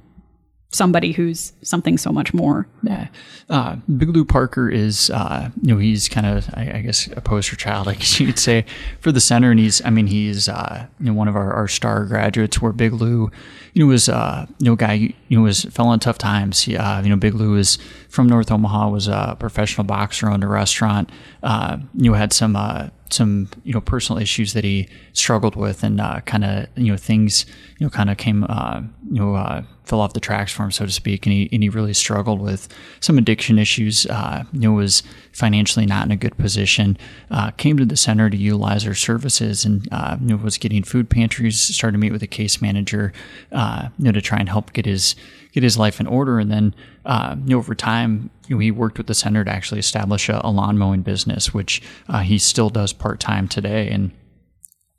somebody 0.74 1.12
who's 1.12 1.52
something 1.62 1.96
so 1.96 2.10
much 2.10 2.34
more. 2.34 2.66
Yeah. 2.82 3.08
Uh, 3.48 3.76
Big 3.96 4.08
Lou 4.08 4.24
Parker 4.24 4.68
is, 4.68 5.10
uh, 5.10 5.50
you 5.62 5.74
know, 5.74 5.78
he's 5.78 6.08
kind 6.08 6.26
of, 6.26 6.48
I, 6.54 6.78
I, 6.78 6.80
guess, 6.80 7.06
a 7.08 7.20
poster 7.20 7.56
child, 7.56 7.88
I 7.88 7.94
guess 7.94 8.18
you'd 8.18 8.38
say, 8.38 8.64
for 9.00 9.12
the 9.12 9.20
center. 9.20 9.50
And 9.50 9.60
he's, 9.60 9.84
I 9.84 9.90
mean, 9.90 10.08
he's, 10.08 10.48
uh, 10.48 10.86
you 10.98 11.06
know, 11.06 11.12
one 11.12 11.28
of 11.28 11.36
our, 11.36 11.52
our 11.52 11.68
star 11.68 12.04
graduates 12.06 12.60
where 12.60 12.72
Big 12.72 12.92
Lou, 12.92 13.30
you 13.72 13.84
know, 13.84 13.86
was, 13.86 14.08
uh, 14.08 14.46
you 14.58 14.66
know, 14.66 14.76
guy, 14.76 14.94
you 15.28 15.36
know, 15.38 15.42
was, 15.42 15.64
fell 15.64 15.92
in 15.92 16.00
tough 16.00 16.18
times. 16.18 16.62
He, 16.62 16.76
uh, 16.76 17.02
you 17.02 17.08
know, 17.08 17.16
Big 17.16 17.34
Lou 17.34 17.56
is 17.56 17.78
from 18.08 18.26
North 18.26 18.50
Omaha, 18.50 18.88
was 18.88 19.08
a 19.08 19.36
professional 19.38 19.84
boxer, 19.84 20.28
owned 20.28 20.44
a 20.44 20.48
restaurant, 20.48 21.10
uh, 21.42 21.78
you 21.94 22.10
know, 22.10 22.16
had 22.16 22.32
some, 22.32 22.56
uh, 22.56 22.88
some 23.14 23.48
you 23.62 23.72
know 23.72 23.80
personal 23.80 24.20
issues 24.20 24.52
that 24.52 24.64
he 24.64 24.88
struggled 25.12 25.56
with 25.56 25.82
and 25.82 26.00
uh, 26.00 26.20
kind 26.22 26.44
of 26.44 26.66
you 26.76 26.90
know 26.90 26.96
things 26.96 27.46
you 27.78 27.86
know 27.86 27.90
kind 27.90 28.10
of 28.10 28.16
came 28.16 28.44
uh, 28.48 28.82
you 29.10 29.20
know 29.20 29.34
uh, 29.34 29.62
fell 29.84 30.00
off 30.00 30.12
the 30.12 30.20
tracks 30.20 30.52
for 30.52 30.64
him 30.64 30.70
so 30.70 30.84
to 30.84 30.92
speak 30.92 31.24
and 31.26 31.32
he 31.32 31.48
and 31.52 31.62
he 31.62 31.68
really 31.68 31.94
struggled 31.94 32.40
with 32.40 32.68
some 33.00 33.16
addiction 33.16 33.58
issues 33.58 34.06
uh, 34.06 34.44
you 34.52 34.60
know 34.60 34.72
was 34.72 35.02
financially 35.32 35.86
not 35.86 36.04
in 36.04 36.10
a 36.10 36.16
good 36.16 36.36
position 36.36 36.98
uh, 37.30 37.50
came 37.52 37.76
to 37.76 37.84
the 37.84 37.96
center 37.96 38.28
to 38.28 38.36
utilize 38.36 38.86
our 38.86 38.94
services 38.94 39.64
and 39.64 39.88
uh, 39.92 40.16
you 40.20 40.28
know 40.28 40.36
was 40.36 40.58
getting 40.58 40.82
food 40.82 41.08
pantries 41.08 41.60
started 41.60 41.92
to 41.92 41.98
meet 41.98 42.12
with 42.12 42.22
a 42.22 42.26
case 42.26 42.60
manager 42.60 43.12
you 43.52 43.58
know 43.98 44.12
to 44.12 44.20
try 44.20 44.38
and 44.38 44.48
help 44.48 44.72
get 44.72 44.86
his 44.86 45.14
get 45.54 45.62
his 45.62 45.78
life 45.78 46.00
in 46.00 46.06
order. 46.06 46.38
And 46.38 46.50
then 46.50 46.74
uh, 47.06 47.36
you 47.44 47.54
know, 47.54 47.58
over 47.58 47.74
time, 47.74 48.28
you 48.48 48.56
know, 48.56 48.60
he 48.60 48.70
worked 48.70 48.98
with 48.98 49.06
the 49.06 49.14
center 49.14 49.44
to 49.44 49.50
actually 49.50 49.78
establish 49.78 50.28
a, 50.28 50.40
a 50.44 50.50
lawn 50.50 50.76
mowing 50.76 51.02
business, 51.02 51.54
which 51.54 51.80
uh, 52.08 52.20
he 52.20 52.38
still 52.38 52.68
does 52.68 52.92
part 52.92 53.20
time 53.20 53.46
today. 53.46 53.88
And 53.88 54.10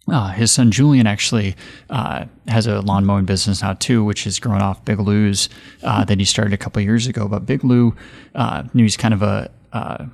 uh, 0.08 0.30
his 0.30 0.52
son 0.52 0.72
Julian 0.72 1.08
actually 1.08 1.56
uh, 1.90 2.26
has 2.48 2.68
a 2.68 2.80
lawn 2.82 3.06
mowing 3.06 3.26
business 3.26 3.62
now 3.62 3.74
too, 3.74 4.04
which 4.04 4.24
has 4.24 4.40
grown 4.40 4.62
off 4.62 4.86
Big 4.86 5.00
Lou's 5.00 5.50
uh, 5.84 6.06
that 6.06 6.20
he 6.20 6.26
started 6.26 6.54
a 6.54 6.58
couple 6.58 6.82
years 6.82 7.06
ago. 7.06 7.28
But 7.28 7.46
Big 7.46 7.64
Lou, 7.64 7.96
uh, 8.34 8.64
he's 8.74 8.98
kind 8.98 9.14
of 9.14 9.22
a 9.22 9.52
uh, 9.74 10.06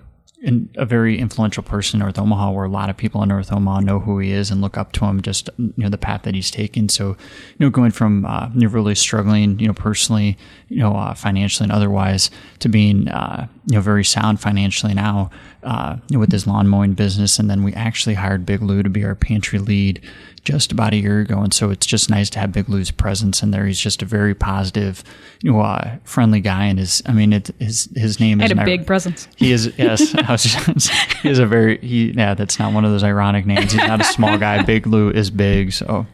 a 0.76 0.86
very 0.86 1.20
influential 1.20 1.62
person 1.62 1.98
in 1.98 2.06
North 2.06 2.18
Omaha, 2.18 2.52
where 2.52 2.66
a 2.66 2.70
lot 2.70 2.90
of 2.90 2.98
people 2.98 3.22
in 3.22 3.30
North 3.30 3.52
Omaha 3.52 3.82
know 3.82 4.00
who 4.00 4.18
he 4.18 4.32
is 4.32 4.50
and 4.50 4.62
look 4.62 4.78
up 4.78 4.92
to 4.94 5.06
him. 5.06 5.22
Just 5.22 5.50
you 5.58 5.74
know 5.78 5.90
the 5.90 5.98
path 5.98 6.24
that 6.24 6.34
he's 6.34 6.50
taken. 6.50 6.90
So 6.90 7.10
you 7.10 7.18
know, 7.60 7.70
going 7.70 7.92
from 7.92 8.26
uh, 8.26 8.50
you 8.56 8.68
really 8.68 8.96
struggling, 8.96 9.60
you 9.60 9.68
know, 9.68 9.74
personally, 9.74 10.38
you 10.68 10.80
know, 10.80 10.96
uh, 10.96 11.14
financially 11.14 11.66
and 11.66 11.72
otherwise, 11.72 12.32
to 12.60 12.70
being 12.70 13.08
uh, 13.08 13.48
you 13.68 13.76
know 13.76 13.82
very 13.82 14.04
sound 14.04 14.40
financially 14.40 14.94
now 14.94 15.30
uh, 15.64 15.98
with 16.12 16.32
his 16.32 16.48
lawn 16.48 16.68
mowing 16.68 16.94
business, 16.94 17.40
and 17.40 17.50
then 17.50 17.64
we 17.64 17.74
actually 17.74 18.16
hired 18.16 18.46
Big 18.46 18.62
Lou 18.62 18.84
to 18.84 18.90
be 18.90 19.04
our 19.04 19.16
pantry 19.16 19.60
lead 19.60 20.02
just 20.44 20.72
about 20.72 20.94
a 20.94 20.96
year 20.96 21.20
ago, 21.20 21.40
and 21.40 21.54
so 21.54 21.70
it's 21.70 21.86
just 21.86 22.10
nice 22.10 22.30
to 22.32 22.40
have 22.40 22.52
Big 22.52 22.68
Lou's 22.68 22.90
presence 22.90 23.44
in 23.44 23.52
there. 23.52 23.66
He's 23.66 23.80
just 23.80 24.02
a 24.02 24.06
very 24.06 24.34
positive, 24.34 25.04
you 25.42 25.52
know, 25.52 25.62
uh, 25.62 25.98
friendly 26.04 26.40
guy, 26.40 26.66
and 26.66 26.80
his 26.80 27.04
I 27.06 27.14
mean, 27.14 27.34
it, 27.34 27.52
his 27.60 27.90
his 27.96 28.20
name 28.20 28.42
is 28.42 28.52
a 28.52 28.56
big 28.56 28.88
presence. 28.88 29.28
He 29.36 29.52
is 29.52 29.72
yes, 29.78 30.12
just, 30.14 30.90
he 31.22 31.30
is 31.30 31.40
a 31.40 31.46
very 31.46 31.78
he 31.80 32.12
yeah. 32.12 32.34
That's 32.34 32.58
not 32.58 32.74
one 32.74 32.86
of 32.86 32.92
those 32.92 33.04
ironic 33.04 33.46
names. 33.46 33.72
He's 33.72 33.88
not 33.88 34.02
a 34.02 34.06
small 34.06 34.38
guy. 34.38 34.64
Big 34.72 34.88
Lou 34.88 35.10
is 35.10 35.30
big, 35.30 35.74
so. 35.74 36.06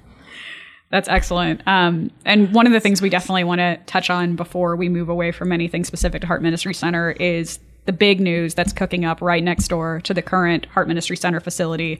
That's 0.89 1.10
excellent. 1.10 1.67
Um, 1.67 2.12
and 2.23 2.53
one 2.53 2.65
of 2.65 2.71
the 2.71 2.79
things 2.79 3.01
we 3.01 3.10
definitely 3.10 3.43
want 3.43 3.60
to 3.60 3.77
touch 3.88 4.10
on 4.10 4.38
before 4.38 4.75
we 4.77 4.88
move 4.88 5.10
away 5.10 5.33
from 5.33 5.51
anything 5.51 5.83
specific 5.83 6.21
to 6.21 6.27
Heart 6.27 6.41
Ministry 6.41 6.73
Center 6.73 7.12
is 7.12 7.60
the 7.88 7.93
big 7.93 8.19
news 8.19 8.54
that's 8.54 8.73
cooking 8.73 9.06
up 9.06 9.21
right 9.21 9.43
next 9.43 9.69
door 9.69 10.02
to 10.02 10.13
the 10.13 10.21
current 10.21 10.65
Heart 10.67 10.89
Ministry 10.89 11.17
Center 11.17 11.39
facility 11.39 12.00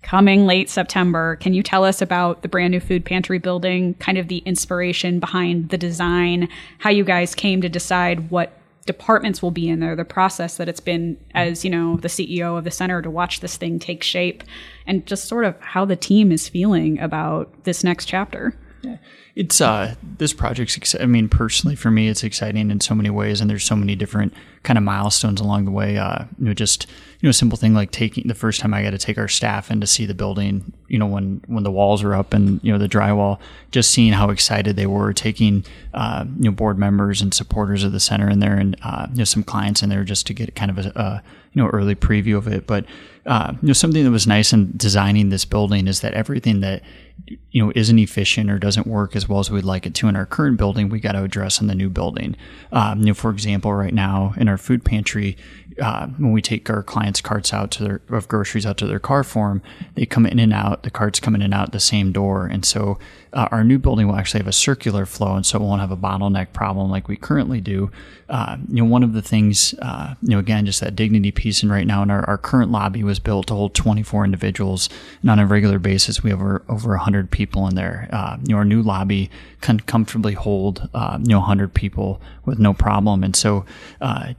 coming 0.00 0.46
late 0.46 0.70
September. 0.70 1.36
Can 1.36 1.54
you 1.54 1.62
tell 1.62 1.84
us 1.84 2.00
about 2.00 2.42
the 2.42 2.48
brand 2.48 2.70
new 2.70 2.80
food 2.80 3.04
pantry 3.04 3.38
building, 3.38 3.94
kind 3.94 4.16
of 4.16 4.28
the 4.28 4.38
inspiration 4.38 5.18
behind 5.18 5.70
the 5.70 5.78
design, 5.78 6.48
how 6.78 6.90
you 6.90 7.04
guys 7.04 7.34
came 7.34 7.60
to 7.62 7.68
decide 7.68 8.30
what 8.30 8.56
departments 8.86 9.42
will 9.42 9.50
be 9.50 9.68
in 9.68 9.80
there, 9.80 9.96
the 9.96 10.04
process 10.04 10.56
that 10.58 10.68
it's 10.68 10.80
been 10.80 11.16
as, 11.34 11.64
you 11.64 11.70
know, 11.70 11.96
the 11.96 12.08
CEO 12.08 12.56
of 12.56 12.64
the 12.64 12.70
center 12.70 13.02
to 13.02 13.10
watch 13.10 13.40
this 13.40 13.56
thing 13.56 13.78
take 13.78 14.02
shape 14.02 14.44
and 14.86 15.06
just 15.06 15.24
sort 15.24 15.44
of 15.44 15.58
how 15.60 15.84
the 15.84 15.96
team 15.96 16.30
is 16.30 16.48
feeling 16.48 16.98
about 17.00 17.64
this 17.64 17.82
next 17.82 18.04
chapter? 18.06 18.56
It's 19.34 19.60
uh 19.60 19.94
this 20.18 20.32
project's 20.32 20.94
I 21.00 21.06
mean 21.06 21.28
personally 21.28 21.76
for 21.76 21.90
me 21.90 22.08
it's 22.08 22.24
exciting 22.24 22.70
in 22.70 22.80
so 22.80 22.94
many 22.94 23.10
ways 23.10 23.40
and 23.40 23.50
there's 23.50 23.64
so 23.64 23.76
many 23.76 23.96
different 23.96 24.32
kind 24.62 24.78
of 24.78 24.84
milestones 24.84 25.40
along 25.40 25.64
the 25.64 25.70
way 25.70 25.98
uh 25.98 26.24
you 26.38 26.46
know 26.46 26.54
just 26.54 26.86
you 27.24 27.28
know 27.28 27.32
simple 27.32 27.56
thing 27.56 27.72
like 27.72 27.90
taking 27.90 28.28
the 28.28 28.34
first 28.34 28.60
time 28.60 28.74
I 28.74 28.82
got 28.82 28.90
to 28.90 28.98
take 28.98 29.16
our 29.16 29.28
staff 29.28 29.70
in 29.70 29.80
to 29.80 29.86
see 29.86 30.04
the 30.04 30.12
building 30.12 30.74
you 30.88 30.98
know 30.98 31.06
when 31.06 31.40
when 31.46 31.64
the 31.64 31.70
walls 31.70 32.02
are 32.02 32.14
up 32.14 32.34
and 32.34 32.62
you 32.62 32.70
know 32.70 32.76
the 32.76 32.86
drywall 32.86 33.38
just 33.70 33.92
seeing 33.92 34.12
how 34.12 34.28
excited 34.28 34.76
they 34.76 34.86
were 34.86 35.14
taking 35.14 35.64
uh 35.94 36.26
you 36.36 36.50
know 36.50 36.54
board 36.54 36.78
members 36.78 37.22
and 37.22 37.32
supporters 37.32 37.82
of 37.82 37.92
the 37.92 37.98
center 37.98 38.28
in 38.28 38.40
there 38.40 38.58
and 38.58 38.76
uh 38.82 39.06
you 39.12 39.16
know 39.16 39.24
some 39.24 39.42
clients 39.42 39.82
in 39.82 39.88
there 39.88 40.04
just 40.04 40.26
to 40.26 40.34
get 40.34 40.54
kind 40.54 40.70
of 40.70 40.76
a, 40.76 40.92
a 40.96 41.22
you 41.54 41.62
know 41.62 41.70
early 41.70 41.94
preview 41.94 42.36
of 42.36 42.46
it 42.46 42.66
but 42.66 42.84
uh 43.24 43.54
you 43.62 43.68
know 43.68 43.72
something 43.72 44.04
that 44.04 44.10
was 44.10 44.26
nice 44.26 44.52
in 44.52 44.76
designing 44.76 45.30
this 45.30 45.46
building 45.46 45.88
is 45.88 46.02
that 46.02 46.12
everything 46.12 46.60
that 46.60 46.82
you 47.50 47.64
know 47.64 47.72
isn't 47.74 47.98
efficient 47.98 48.50
or 48.50 48.58
doesn't 48.58 48.86
work 48.86 49.16
as 49.16 49.28
well 49.28 49.38
as 49.38 49.50
we'd 49.50 49.64
like 49.64 49.86
it 49.86 49.94
to 49.94 50.08
in 50.08 50.16
our 50.16 50.26
current 50.26 50.58
building, 50.58 50.88
we 50.88 51.00
got 51.00 51.12
to 51.12 51.22
address 51.22 51.60
in 51.60 51.68
the 51.68 51.74
new 51.74 51.88
building. 51.88 52.36
Um, 52.72 53.00
you 53.00 53.06
know, 53.06 53.14
for 53.14 53.30
example, 53.30 53.72
right 53.72 53.94
now 53.94 54.34
in 54.36 54.48
our 54.48 54.58
food 54.58 54.84
pantry, 54.84 55.36
uh, 55.80 56.06
when 56.06 56.32
we 56.32 56.42
take 56.42 56.68
our 56.70 56.82
clients' 56.82 57.20
carts 57.20 57.52
out 57.52 57.70
to 57.72 57.82
their 57.82 58.00
of 58.10 58.28
groceries 58.28 58.66
out 58.66 58.76
to 58.78 58.86
their 58.86 58.98
car 58.98 59.24
form, 59.24 59.62
they 59.94 60.06
come 60.06 60.26
in 60.26 60.38
and 60.38 60.52
out. 60.52 60.82
The 60.82 60.90
carts 60.90 61.20
come 61.20 61.34
in 61.34 61.42
and 61.42 61.54
out 61.54 61.72
the 61.72 61.80
same 61.80 62.12
door, 62.12 62.46
and 62.46 62.64
so 62.64 62.98
uh, 63.34 63.48
our 63.50 63.64
new 63.64 63.78
building 63.78 64.06
will 64.06 64.14
actually 64.14 64.38
have 64.38 64.46
a 64.46 64.52
circular 64.52 65.04
flow, 65.04 65.34
and 65.34 65.44
so 65.44 65.58
it 65.58 65.62
won't 65.62 65.80
have 65.80 65.90
a 65.90 65.96
bottleneck 65.96 66.52
problem 66.52 66.90
like 66.90 67.08
we 67.08 67.16
currently 67.16 67.60
do. 67.60 67.90
Uh, 68.28 68.56
you 68.68 68.76
know, 68.76 68.84
one 68.88 69.02
of 69.02 69.12
the 69.12 69.20
things, 69.20 69.74
uh, 69.82 70.14
you 70.22 70.30
know, 70.30 70.38
again, 70.38 70.64
just 70.64 70.80
that 70.80 70.94
dignity 70.94 71.32
piece, 71.32 71.62
and 71.62 71.70
right 71.70 71.86
now, 71.86 72.02
in 72.02 72.10
our, 72.10 72.24
our 72.26 72.38
current 72.38 72.70
lobby 72.70 73.02
was 73.02 73.18
built 73.18 73.48
to 73.48 73.54
hold 73.54 73.74
24 73.74 74.24
individuals, 74.24 74.88
and 75.20 75.30
on 75.30 75.38
a 75.40 75.46
regular 75.46 75.80
basis, 75.80 76.22
we 76.22 76.30
have 76.30 76.40
over 76.40 76.62
over 76.68 76.90
100 76.90 77.30
people 77.30 77.66
in 77.66 77.74
there. 77.74 78.08
Uh, 78.12 78.36
you 78.44 78.54
know, 78.54 78.58
our 78.58 78.64
new 78.64 78.82
lobby 78.82 79.30
can 79.60 79.80
comfortably 79.80 80.34
hold 80.34 80.88
uh, 80.94 81.18
you 81.20 81.30
know 81.30 81.40
100 81.40 81.74
people 81.74 82.20
with 82.44 82.58
no 82.58 82.72
problem, 82.72 83.24
and 83.24 83.34
so 83.34 83.64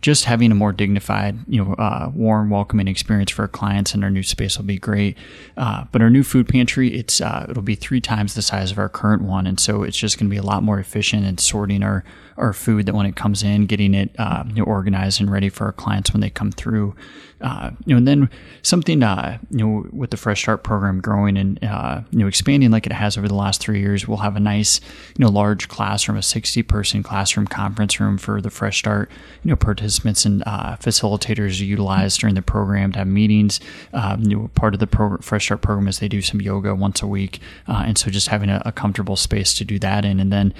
just 0.01 0.25
having 0.25 0.51
a 0.51 0.55
more 0.55 0.71
dignified 0.71 1.24
you 1.47 1.63
know, 1.63 1.73
uh, 1.73 2.11
warm, 2.13 2.49
welcoming 2.49 2.87
experience 2.87 3.31
for 3.31 3.43
our 3.43 3.47
clients, 3.47 3.93
and 3.93 4.03
our 4.03 4.09
new 4.09 4.23
space 4.23 4.57
will 4.57 4.65
be 4.65 4.77
great. 4.77 5.17
Uh, 5.57 5.85
but 5.91 6.01
our 6.01 6.09
new 6.09 6.23
food 6.23 6.47
pantry, 6.47 6.93
it's 6.93 7.21
uh, 7.21 7.45
it'll 7.49 7.63
be 7.63 7.75
three 7.75 8.01
times 8.01 8.33
the 8.33 8.41
size 8.41 8.71
of 8.71 8.77
our 8.77 8.89
current 8.89 9.21
one, 9.21 9.47
and 9.47 9.59
so 9.59 9.83
it's 9.83 9.97
just 9.97 10.17
going 10.17 10.29
to 10.29 10.31
be 10.31 10.37
a 10.37 10.43
lot 10.43 10.63
more 10.63 10.79
efficient 10.79 11.25
in 11.25 11.37
sorting 11.37 11.83
our 11.83 12.03
our 12.37 12.53
food 12.53 12.85
that 12.85 12.95
when 12.95 13.05
it 13.05 13.15
comes 13.15 13.43
in, 13.43 13.65
getting 13.65 13.93
it 13.93 14.09
uh, 14.19 14.43
you 14.47 14.55
know, 14.55 14.63
organized 14.63 15.21
and 15.21 15.31
ready 15.31 15.49
for 15.49 15.65
our 15.65 15.71
clients 15.71 16.11
when 16.11 16.21
they 16.21 16.29
come 16.29 16.51
through. 16.51 16.95
Uh, 17.41 17.71
you 17.85 17.93
know, 17.93 17.97
and 17.97 18.07
then 18.07 18.29
something 18.61 19.03
uh, 19.03 19.37
you 19.51 19.57
know 19.57 19.85
with 19.91 20.09
the 20.09 20.17
Fresh 20.17 20.41
Start 20.41 20.63
program 20.63 21.01
growing 21.01 21.37
and 21.37 21.61
uh, 21.63 22.01
you 22.09 22.19
know 22.19 22.27
expanding 22.27 22.71
like 22.71 22.85
it 22.85 22.93
has 22.93 23.17
over 23.17 23.27
the 23.27 23.35
last 23.35 23.61
three 23.61 23.79
years, 23.79 24.07
we'll 24.07 24.17
have 24.17 24.35
a 24.35 24.39
nice 24.39 24.79
you 25.17 25.23
know 25.23 25.29
large 25.29 25.67
classroom, 25.67 26.17
a 26.17 26.23
sixty 26.23 26.63
person 26.63 27.03
classroom 27.03 27.45
conference 27.45 27.99
room 27.99 28.17
for 28.17 28.41
the 28.41 28.49
Fresh 28.49 28.79
Start 28.79 29.11
you 29.43 29.49
know 29.49 29.55
participants 29.55 30.25
and 30.25 30.43
uh, 30.45 30.77
facilitators 30.77 31.59
utilize 31.59 32.17
during 32.17 32.35
the 32.35 32.41
program 32.41 32.93
to 32.93 32.99
have 32.99 33.07
meetings. 33.07 33.59
Um, 33.93 34.23
you 34.23 34.37
know, 34.37 34.47
part 34.55 34.73
of 34.73 34.79
the 34.79 34.87
pro- 34.87 35.17
Fresh 35.17 35.45
Start 35.45 35.61
program 35.61 35.89
is 35.89 35.99
they 35.99 36.07
do 36.07 36.21
some 36.21 36.41
yoga 36.41 36.73
once 36.73 37.01
a 37.01 37.07
week, 37.07 37.41
uh, 37.67 37.83
and 37.85 37.97
so 37.97 38.09
just 38.09 38.29
having 38.29 38.49
a, 38.49 38.61
a, 38.65 38.71
comfortable 38.71 39.15
space 39.15 39.53
to 39.53 39.65
do 39.65 39.77
that 39.79 40.05
in, 40.05 40.19
and 40.19 40.31
then 40.31 40.53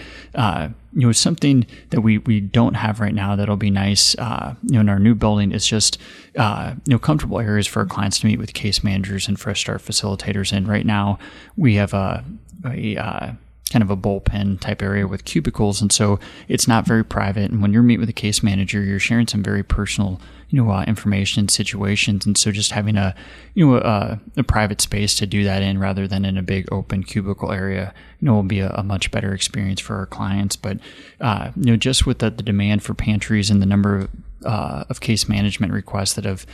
you 0.95 1.01
know 1.01 1.12
something 1.12 1.67
that 1.89 2.01
we 2.01 2.19
we 2.19 2.39
don't 2.39 2.75
have 2.75 2.99
right 2.99 3.13
now 3.13 3.36
that'll 3.36 3.58
be 3.58 3.69
nice 3.69 4.15
uh, 4.17 4.55
you 4.63 4.73
know 4.73 4.79
in 4.79 4.89
our 4.89 4.99
new 4.99 5.13
building 5.13 5.51
is 5.51 5.67
just 5.67 5.99
uh, 6.38 6.73
you 6.86 6.91
know 6.93 6.99
comfortable 6.99 7.39
areas 7.39 7.67
for 7.67 7.81
our 7.81 7.86
clients 7.86 8.19
to 8.19 8.25
meet 8.25 8.39
with 8.39 8.53
case 8.53 8.84
managers 8.84 9.27
and 9.27 9.39
fresh 9.39 9.62
start 9.62 9.81
facilitators 9.81 10.51
and 10.51 10.67
right 10.67 10.86
now 10.86 11.19
we 11.58 11.75
have 11.75 11.93
a, 11.93 12.23
a 12.65 12.97
uh, 12.97 13.31
kind 13.76 13.84
of 13.84 13.92
a 13.92 13.98
bullpen 13.98 14.58
type 14.62 14.82
area 14.82 15.06
with 15.06 15.26
cubicles 15.26 15.82
and 15.82 15.92
so 15.92 16.18
it's 16.48 16.66
not 16.66 16.88
very 16.88 17.04
private 17.04 17.52
and 17.52 17.62
when 17.62 17.74
you're 17.74 17.84
meeting 17.84 18.00
with 18.00 18.08
a 18.08 18.14
case 18.14 18.42
manager 18.42 18.82
you're 18.82 18.98
sharing 18.98 19.28
some 19.28 19.44
very 19.44 19.64
personal 19.64 20.18
you 20.50 20.64
know 20.64 20.72
uh, 20.72 20.86
information 20.88 21.50
situations 21.50 22.26
and 22.26 22.38
so 22.38 22.54
just 22.54 22.72
having 22.72 22.96
a 22.96 23.14
you 23.54 23.68
know 23.68 23.76
a, 23.76 24.18
a, 24.38 24.44
private 24.44 24.80
space 24.80 25.14
to 25.14 25.26
do 25.26 25.44
that 25.44 25.62
in 25.62 25.78
rather 25.78 26.08
than 26.08 26.24
in 26.24 26.38
a 26.38 26.42
big 26.42 26.66
open 26.72 27.04
cubicle 27.04 27.52
area 27.52 27.94
you 28.22 28.26
know 28.26 28.34
will 28.34 28.44
be 28.44 28.62
a, 28.62 28.70
a 28.76 28.82
much 28.82 29.12
better 29.12 29.34
experience 29.34 29.82
for 29.82 29.98
our 29.98 30.06
clients 30.06 30.56
but 30.56 30.80
uh, 31.20 31.52
you 31.58 31.66
know 31.66 31.76
just 31.76 32.06
with 32.06 32.20
the, 32.20 32.30
the, 32.30 32.44
demand 32.44 32.82
for 32.82 32.94
pantries 32.94 33.50
and 33.50 33.62
the 33.62 33.66
number 33.66 33.98
of, 33.98 34.10
uh, 34.46 34.86
of 34.88 35.02
case 35.02 35.28
management 35.28 35.74
requests 35.74 36.14
that 36.14 36.24
have 36.24 36.46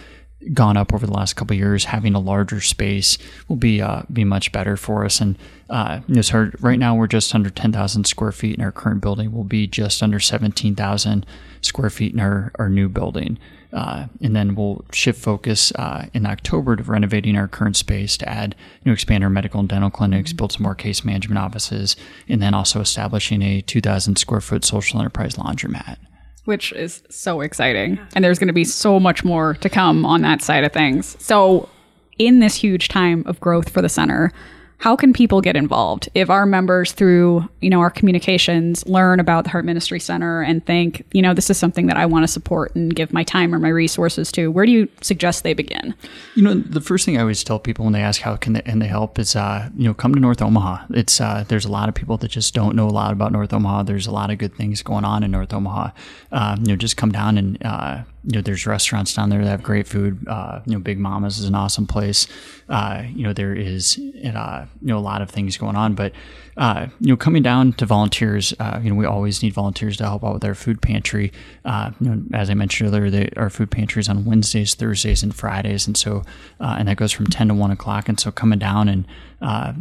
gone 0.53 0.77
up 0.77 0.93
over 0.93 1.05
the 1.05 1.13
last 1.13 1.35
couple 1.35 1.55
years, 1.55 1.85
having 1.85 2.13
a 2.13 2.19
larger 2.19 2.61
space 2.61 3.17
will 3.47 3.55
be 3.55 3.81
uh, 3.81 4.03
be 4.11 4.23
much 4.23 4.51
better 4.51 4.75
for 4.75 5.05
us. 5.05 5.21
And 5.21 5.37
uh, 5.71 6.01
you 6.05 6.15
know, 6.15 6.21
so 6.21 6.51
right 6.59 6.77
now 6.77 6.93
we're 6.93 7.07
just 7.07 7.33
under 7.33 7.49
10,000 7.49 8.03
square 8.03 8.33
feet 8.33 8.57
in 8.57 8.63
our 8.63 8.73
current 8.73 8.99
building. 8.99 9.31
We'll 9.31 9.45
be 9.45 9.67
just 9.67 10.03
under 10.03 10.19
17,000 10.19 11.25
square 11.61 11.89
feet 11.89 12.13
in 12.13 12.19
our, 12.19 12.51
our 12.59 12.67
new 12.67 12.89
building. 12.89 13.39
Uh, 13.71 14.07
and 14.19 14.35
then 14.35 14.53
we'll 14.53 14.83
shift 14.91 15.21
focus 15.21 15.71
uh, 15.75 16.07
in 16.13 16.25
October 16.25 16.75
to 16.75 16.83
renovating 16.83 17.37
our 17.37 17.47
current 17.47 17.77
space 17.77 18.17
to 18.17 18.27
add, 18.27 18.53
you 18.83 18.89
know, 18.89 18.93
expand 18.93 19.23
our 19.23 19.29
medical 19.29 19.61
and 19.61 19.69
dental 19.69 19.89
clinics, 19.89 20.33
build 20.33 20.51
some 20.51 20.63
more 20.63 20.75
case 20.75 21.05
management 21.05 21.39
offices, 21.39 21.95
and 22.27 22.41
then 22.41 22.53
also 22.53 22.81
establishing 22.81 23.41
a 23.41 23.61
2,000 23.61 24.17
square 24.17 24.41
foot 24.41 24.65
social 24.65 24.99
enterprise 24.99 25.35
laundromat. 25.35 25.95
Which 26.43 26.73
is 26.73 27.01
so 27.09 27.39
exciting. 27.39 27.97
And 28.13 28.25
there's 28.25 28.39
going 28.39 28.49
to 28.49 28.53
be 28.53 28.65
so 28.65 28.99
much 28.99 29.23
more 29.23 29.53
to 29.53 29.69
come 29.69 30.05
on 30.05 30.21
that 30.23 30.41
side 30.41 30.65
of 30.65 30.73
things. 30.73 31.15
So, 31.23 31.69
in 32.17 32.39
this 32.39 32.55
huge 32.55 32.89
time 32.89 33.23
of 33.25 33.39
growth 33.39 33.69
for 33.69 33.81
the 33.81 33.89
center, 33.89 34.33
how 34.81 34.95
can 34.95 35.13
people 35.13 35.41
get 35.41 35.55
involved? 35.55 36.09
If 36.15 36.31
our 36.31 36.47
members 36.47 36.91
through 36.91 37.47
you 37.61 37.69
know 37.69 37.79
our 37.79 37.91
communications 37.91 38.85
learn 38.87 39.19
about 39.19 39.43
the 39.43 39.51
heart 39.51 39.63
ministry 39.63 39.99
center 39.99 40.41
and 40.41 40.65
think 40.65 41.05
you 41.11 41.21
know 41.21 41.35
this 41.35 41.49
is 41.51 41.57
something 41.57 41.85
that 41.85 41.97
i 41.97 42.05
want 42.05 42.23
to 42.23 42.27
support 42.27 42.75
and 42.75 42.95
give 42.95 43.13
my 43.13 43.23
time 43.23 43.53
or 43.53 43.59
my 43.59 43.69
resources 43.69 44.31
to 44.31 44.49
where 44.49 44.65
do 44.65 44.71
you 44.71 44.89
suggest 45.01 45.43
they 45.43 45.53
begin? 45.53 45.93
You 46.35 46.43
know 46.43 46.55
the 46.55 46.81
first 46.81 47.05
thing 47.05 47.17
i 47.17 47.21
always 47.21 47.43
tell 47.43 47.59
people 47.59 47.85
when 47.85 47.93
they 47.93 48.01
ask 48.01 48.21
how 48.21 48.35
can 48.35 48.53
they, 48.53 48.63
and 48.65 48.81
they 48.81 48.87
help 48.87 49.19
is 49.19 49.35
uh, 49.35 49.69
you 49.77 49.85
know 49.85 49.93
come 49.93 50.15
to 50.15 50.19
north 50.19 50.41
omaha. 50.41 50.85
It's 50.89 51.21
uh, 51.21 51.45
there's 51.47 51.65
a 51.65 51.71
lot 51.71 51.87
of 51.87 51.93
people 51.95 52.17
that 52.17 52.29
just 52.29 52.53
don't 52.55 52.75
know 52.75 52.87
a 52.87 52.89
lot 52.89 53.13
about 53.13 53.31
north 53.31 53.53
omaha. 53.53 53.83
There's 53.83 54.07
a 54.07 54.11
lot 54.11 54.31
of 54.31 54.39
good 54.39 54.55
things 54.55 54.81
going 54.81 55.05
on 55.05 55.23
in 55.23 55.29
north 55.29 55.53
omaha. 55.53 55.91
Uh, 56.31 56.57
you 56.59 56.67
know 56.67 56.75
just 56.75 56.97
come 56.97 57.11
down 57.11 57.37
and 57.37 57.63
uh, 57.63 58.01
you 58.23 58.33
know, 58.33 58.41
there's 58.41 58.67
restaurants 58.67 59.13
down 59.13 59.29
there 59.29 59.43
that 59.43 59.49
have 59.49 59.63
great 59.63 59.87
food. 59.87 60.27
Uh, 60.27 60.61
you 60.65 60.73
know, 60.73 60.79
Big 60.79 60.99
Mama's 60.99 61.39
is 61.39 61.45
an 61.45 61.55
awesome 61.55 61.87
place. 61.87 62.27
Uh, 62.69 63.03
you 63.07 63.23
know, 63.23 63.33
there 63.33 63.53
is, 63.55 63.97
uh, 63.97 64.65
you 64.81 64.87
know, 64.87 64.97
a 64.97 64.99
lot 64.99 65.21
of 65.21 65.29
things 65.29 65.57
going 65.57 65.75
on, 65.75 65.95
but, 65.95 66.13
uh, 66.57 66.87
you 66.99 67.07
know, 67.07 67.17
coming 67.17 67.41
down 67.41 67.73
to 67.73 67.85
volunteers, 67.85 68.53
uh, 68.59 68.79
you 68.83 68.89
know, 68.91 68.95
we 68.95 69.05
always 69.05 69.41
need 69.41 69.53
volunteers 69.53 69.97
to 69.97 70.03
help 70.03 70.23
out 70.23 70.33
with 70.33 70.45
our 70.45 70.53
food 70.53 70.81
pantry. 70.81 71.31
Uh, 71.65 71.91
you 71.99 72.09
know, 72.09 72.23
as 72.33 72.49
I 72.49 72.53
mentioned 72.53 72.89
earlier, 72.89 73.09
they, 73.09 73.29
our 73.37 73.49
food 73.49 73.71
pantry 73.71 74.01
is 74.01 74.09
on 74.09 74.25
Wednesdays, 74.25 74.75
Thursdays, 74.75 75.23
and 75.23 75.33
Fridays. 75.33 75.87
And 75.87 75.97
so, 75.97 76.23
and 76.59 76.87
that 76.87 76.97
goes 76.97 77.11
from 77.11 77.25
10 77.25 77.47
to 77.47 77.53
1 77.55 77.71
o'clock. 77.71 78.07
And 78.07 78.19
so 78.19 78.31
coming 78.31 78.59
down 78.59 78.87
and, 78.87 79.05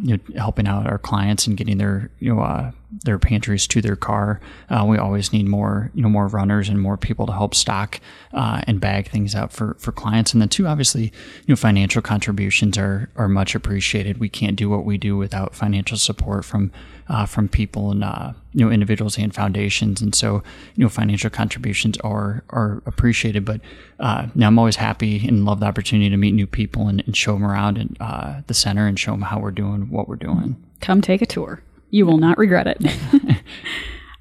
you 0.03 0.17
know, 0.17 0.39
helping 0.39 0.67
out 0.67 0.87
our 0.87 0.99
clients 0.99 1.47
and 1.47 1.57
getting 1.57 1.79
their, 1.79 2.11
you 2.19 2.35
know, 2.35 2.73
their 3.05 3.19
pantries 3.19 3.67
to 3.69 3.81
their 3.81 3.97
car. 3.97 4.41
Uh, 4.69 4.85
we 4.89 4.99
always 4.99 5.33
need 5.33 5.47
more, 5.47 5.91
you 5.95 6.03
know, 6.03 6.09
more 6.09 6.27
runners 6.27 6.69
and 6.69 6.81
more 6.81 6.97
people 6.97 7.27
to 7.27 7.33
help 7.33 7.55
stock 7.55 8.01
uh, 8.33 8.63
and 8.67 8.81
bag 8.81 9.09
things 9.09 9.35
out 9.35 9.53
for, 9.53 9.75
for 9.79 9.93
clients. 9.93 10.33
And 10.33 10.41
then 10.41 10.49
two, 10.49 10.67
obviously, 10.67 11.05
you 11.05 11.49
know, 11.49 11.57
financial 11.57 12.03
contributions 12.03 12.79
are 12.79 13.11
are 13.17 13.29
much 13.29 13.55
appreciated. 13.55 14.19
We 14.19 14.29
can't 14.29 14.57
do 14.57 14.69
what 14.69 14.85
we 14.85 14.99
do 14.99 15.17
without 15.17 15.55
financial 15.55 15.99
support 15.99 16.45
from 16.45 16.73
uh, 17.11 17.27
from 17.27 17.49
people 17.49 17.91
and 17.91 18.05
uh, 18.05 18.33
you 18.53 18.65
know 18.65 18.71
individuals 18.71 19.19
and 19.19 19.35
foundations. 19.35 20.01
And 20.01 20.15
so, 20.15 20.43
you 20.77 20.85
know, 20.85 20.89
financial 20.89 21.29
contributions 21.29 21.99
are 21.99 22.45
are 22.51 22.83
appreciated. 22.87 23.45
But 23.45 23.61
uh, 23.99 24.29
now 24.35 24.47
I'm 24.47 24.59
always 24.59 24.77
happy 24.77 25.27
and 25.27 25.45
love 25.45 25.61
the 25.61 25.67
opportunity 25.67 26.09
to 26.09 26.17
meet 26.17 26.33
new 26.33 26.47
people 26.47 26.87
and, 26.87 27.03
and 27.05 27.17
show 27.17 27.33
them 27.33 27.45
around 27.45 27.79
in, 27.79 27.97
uh, 28.01 28.43
the 28.47 28.55
center 28.55 28.87
and 28.87 28.99
show 28.99 29.11
them 29.11 29.23
how 29.23 29.41
we're 29.41 29.51
doing 29.51 29.91
what 29.91 30.09
we're 30.09 30.17
doing. 30.17 30.57
Come 30.81 31.03
take 31.03 31.21
a 31.21 31.27
tour. 31.27 31.63
You 31.91 32.07
will 32.07 32.19
not 32.19 32.39
regret 32.39 32.69
it. 32.69 32.79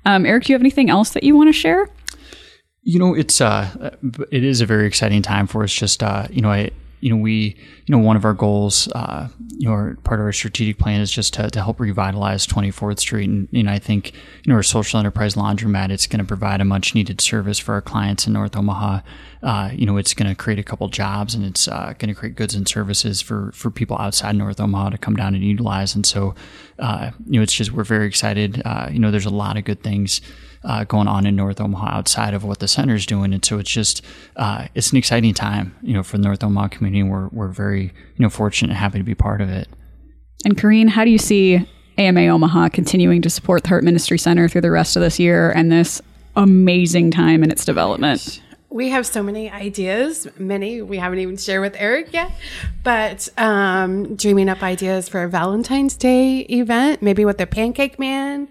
um, 0.06 0.26
Eric, 0.26 0.46
do 0.46 0.52
you 0.52 0.56
have 0.56 0.62
anything 0.62 0.90
else 0.90 1.12
that 1.12 1.24
you 1.24 1.36
want 1.36 1.50
to 1.50 1.54
share? 1.54 1.88
You 2.82 2.98
know, 2.98 3.14
it's 3.14 3.40
uh, 3.40 3.96
it 4.32 4.44
is 4.44 4.62
a 4.62 4.66
very 4.66 4.88
exciting 4.88 5.22
time 5.22 5.46
for 5.46 5.64
us. 5.64 5.72
Just 5.72 6.02
uh, 6.02 6.28
you 6.32 6.42
know, 6.42 6.50
I 6.50 6.72
you 7.02 7.10
know, 7.10 7.16
we, 7.16 7.56
you 7.86 7.96
know, 7.96 8.00
one 8.00 8.16
of 8.16 8.26
our 8.26 8.34
goals, 8.34 8.88
uh, 8.94 9.28
you 9.58 9.70
know, 9.70 9.96
part 10.04 10.20
of 10.20 10.26
our 10.26 10.34
strategic 10.34 10.78
plan 10.78 11.02
is 11.02 11.12
just 11.12 11.34
to, 11.36 11.50
to 11.50 11.62
help 11.62 11.80
revitalize 11.80 12.46
24th 12.46 13.00
Street. 13.00 13.30
And, 13.30 13.48
you 13.52 13.64
know, 13.64 13.72
I 13.72 13.80
think, 13.80 14.14
you 14.14 14.52
know, 14.52 14.56
our 14.56 14.64
social 14.64 15.00
enterprise 15.00 15.36
laundromat, 15.36 15.92
it's 15.92 16.08
going 16.08 16.20
to 16.20 16.26
provide 16.26 16.62
a 16.62 16.66
much 16.66 16.94
needed 16.96 17.22
service 17.22 17.60
for 17.60 17.74
our 17.74 17.82
clients 17.82 18.28
in 18.28 18.34
North 18.34 18.56
Omaha. 18.56 19.02
Uh, 19.42 19.70
you 19.74 19.86
know, 19.86 19.98
it's 19.98 20.14
going 20.14 20.30
to 20.30 20.36
create 20.36 20.60
a 20.60 20.64
couple 20.64 20.88
jobs 20.90 21.34
and 21.34 21.46
it's 21.46 21.68
uh, 21.68 21.94
going 21.98 22.14
to 22.14 22.16
create 22.16 22.36
goods 22.36 22.56
and 22.56 22.68
services 22.68 23.22
for, 23.22 23.52
for 23.54 23.72
people 23.72 23.98
outside 23.98 24.36
North 24.36 24.60
Omaha 24.60 24.90
to 24.90 24.98
come 24.98 25.16
down 25.16 25.34
and 25.36 25.44
utilize. 25.44 25.96
And 25.96 26.06
so, 26.06 26.36
uh, 26.80 27.12
you 27.26 27.40
know, 27.40 27.44
it's 27.44 27.54
just, 27.54 27.72
we're 27.72 27.84
very 27.84 28.08
excited. 28.08 28.62
Uh, 28.66 28.90
you 28.92 29.00
know, 29.00 29.12
there's 29.12 29.26
a 29.26 29.30
lot 29.30 29.58
of 29.58 29.64
good 29.64 29.82
things 29.82 30.22
uh, 30.64 30.84
going 30.84 31.08
on 31.08 31.26
in 31.26 31.36
North 31.36 31.62
Omaha 31.62 31.98
outside 31.98 32.34
of 32.34 32.44
what 32.44 32.60
the 32.60 32.68
center 32.68 32.96
is 32.96 33.06
doing. 33.06 33.34
And 33.34 33.44
so 33.44 33.60
it's 33.60 33.70
just 33.70 34.04
uh, 34.36 34.68
it's 34.76 34.92
an 34.92 34.98
exciting 34.98 35.34
time, 35.34 35.76
you 35.82 35.94
know, 35.94 36.04
for 36.04 36.18
the 36.18 36.24
North 36.24 36.44
Omaha 36.44 36.70
community. 36.70 37.04
We're 37.04 37.28
we're 37.30 37.48
very 37.48 37.84
you 37.84 38.20
know 38.20 38.30
fortunate 38.30 38.70
and 38.70 38.78
happy 38.78 38.98
to 38.98 39.04
be 39.04 39.16
part 39.16 39.42
of 39.42 39.50
it. 39.50 39.68
And 40.46 40.58
Corrine, 40.58 40.90
how 40.90 41.04
do 41.04 41.12
you 41.12 41.18
see 41.18 41.68
AMA 41.98 42.28
Omaha 42.28 42.70
continuing 42.70 43.22
to 43.24 43.30
support 43.30 43.64
the 43.64 43.70
Heart 43.70 43.84
Ministry 43.84 44.18
Center 44.18 44.48
through 44.48 44.62
the 44.62 44.72
rest 44.72 44.96
of 44.96 45.02
this 45.02 45.20
year 45.20 45.52
and 45.52 45.72
this 45.72 46.02
amazing 46.36 47.12
time 47.12 47.44
in 47.44 47.52
its 47.52 47.66
development? 47.66 48.42
we 48.72 48.90
have 48.90 49.06
so 49.06 49.24
many 49.24 49.50
ideas, 49.50 50.28
many 50.38 50.82
we 50.82 50.98
haven't 50.98 51.20
even 51.20 51.38
shared 51.38 51.62
with 51.62 51.76
Eric 51.78 52.14
yet, 52.14 52.32
but 52.84 53.28
um, 53.38 54.16
dreaming 54.16 54.48
up 54.48 54.62
ideas 54.62 55.10
for 55.10 55.24
a 55.24 55.30
Valentine's 55.30 55.96
Day 55.96 56.42
event, 56.42 57.02
maybe 57.02 57.26
with 57.26 57.40
the 57.40 57.48
Pancake 57.48 57.98
Man, 57.98 58.48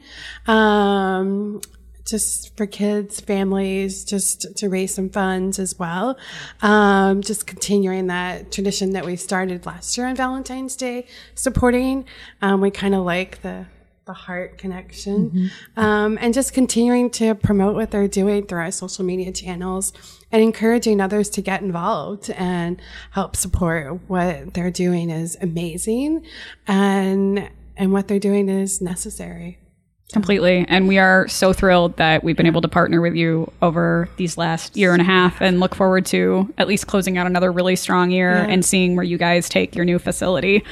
um, 0.46 1.60
just 2.08 2.56
for 2.56 2.66
kids, 2.66 3.20
families, 3.20 4.04
just 4.04 4.56
to 4.56 4.68
raise 4.68 4.94
some 4.94 5.10
funds 5.10 5.58
as 5.58 5.78
well. 5.78 6.18
Um, 6.62 7.22
just 7.22 7.46
continuing 7.46 8.06
that 8.06 8.50
tradition 8.50 8.90
that 8.90 9.04
we 9.04 9.16
started 9.16 9.66
last 9.66 9.96
year 9.96 10.06
on 10.06 10.16
Valentine's 10.16 10.76
Day, 10.76 11.06
supporting. 11.34 12.04
Um, 12.40 12.60
we 12.60 12.70
kind 12.70 12.94
of 12.94 13.04
like 13.04 13.42
the 13.42 13.66
the 14.06 14.14
heart 14.14 14.56
connection, 14.56 15.30
mm-hmm. 15.30 15.80
um, 15.80 16.18
and 16.22 16.32
just 16.32 16.54
continuing 16.54 17.10
to 17.10 17.34
promote 17.34 17.74
what 17.74 17.90
they're 17.90 18.08
doing 18.08 18.46
through 18.46 18.60
our 18.60 18.70
social 18.70 19.04
media 19.04 19.30
channels 19.30 19.92
and 20.32 20.42
encouraging 20.42 20.98
others 20.98 21.28
to 21.28 21.42
get 21.42 21.60
involved 21.60 22.30
and 22.30 22.80
help 23.10 23.36
support 23.36 24.00
what 24.08 24.54
they're 24.54 24.70
doing 24.70 25.10
is 25.10 25.36
amazing, 25.42 26.24
and 26.66 27.50
and 27.76 27.92
what 27.92 28.08
they're 28.08 28.18
doing 28.18 28.48
is 28.48 28.80
necessary. 28.80 29.58
Completely. 30.12 30.64
And 30.68 30.88
we 30.88 30.96
are 30.96 31.28
so 31.28 31.52
thrilled 31.52 31.98
that 31.98 32.24
we've 32.24 32.36
been 32.36 32.46
able 32.46 32.62
to 32.62 32.68
partner 32.68 33.02
with 33.02 33.14
you 33.14 33.52
over 33.60 34.08
these 34.16 34.38
last 34.38 34.74
year 34.74 34.94
and 34.94 35.02
a 35.02 35.04
half 35.04 35.42
and 35.42 35.60
look 35.60 35.74
forward 35.74 36.06
to 36.06 36.52
at 36.56 36.66
least 36.66 36.86
closing 36.86 37.18
out 37.18 37.26
another 37.26 37.52
really 37.52 37.76
strong 37.76 38.10
year 38.10 38.30
yeah. 38.30 38.46
and 38.46 38.64
seeing 38.64 38.96
where 38.96 39.04
you 39.04 39.18
guys 39.18 39.50
take 39.50 39.76
your 39.76 39.84
new 39.84 39.98
facility. 39.98 40.64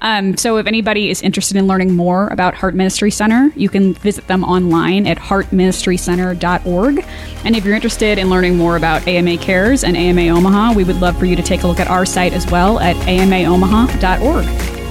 Um, 0.00 0.36
so, 0.36 0.58
if 0.58 0.66
anybody 0.66 1.10
is 1.10 1.22
interested 1.22 1.56
in 1.56 1.66
learning 1.66 1.96
more 1.96 2.28
about 2.28 2.54
Heart 2.54 2.76
Ministry 2.76 3.10
Center, 3.10 3.50
you 3.56 3.68
can 3.68 3.94
visit 3.94 4.28
them 4.28 4.44
online 4.44 5.08
at 5.08 5.18
heartministrycenter.org. 5.18 7.04
And 7.44 7.56
if 7.56 7.64
you're 7.64 7.74
interested 7.74 8.18
in 8.18 8.30
learning 8.30 8.56
more 8.56 8.76
about 8.76 9.08
AMA 9.08 9.38
Cares 9.38 9.82
and 9.82 9.96
AMA 9.96 10.28
Omaha, 10.28 10.74
we 10.74 10.84
would 10.84 11.00
love 11.00 11.18
for 11.18 11.24
you 11.24 11.34
to 11.34 11.42
take 11.42 11.64
a 11.64 11.66
look 11.66 11.80
at 11.80 11.88
our 11.88 12.06
site 12.06 12.32
as 12.32 12.48
well 12.48 12.78
at 12.78 12.94
amaomaha.org. 13.06 14.83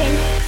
watching. 0.00 0.39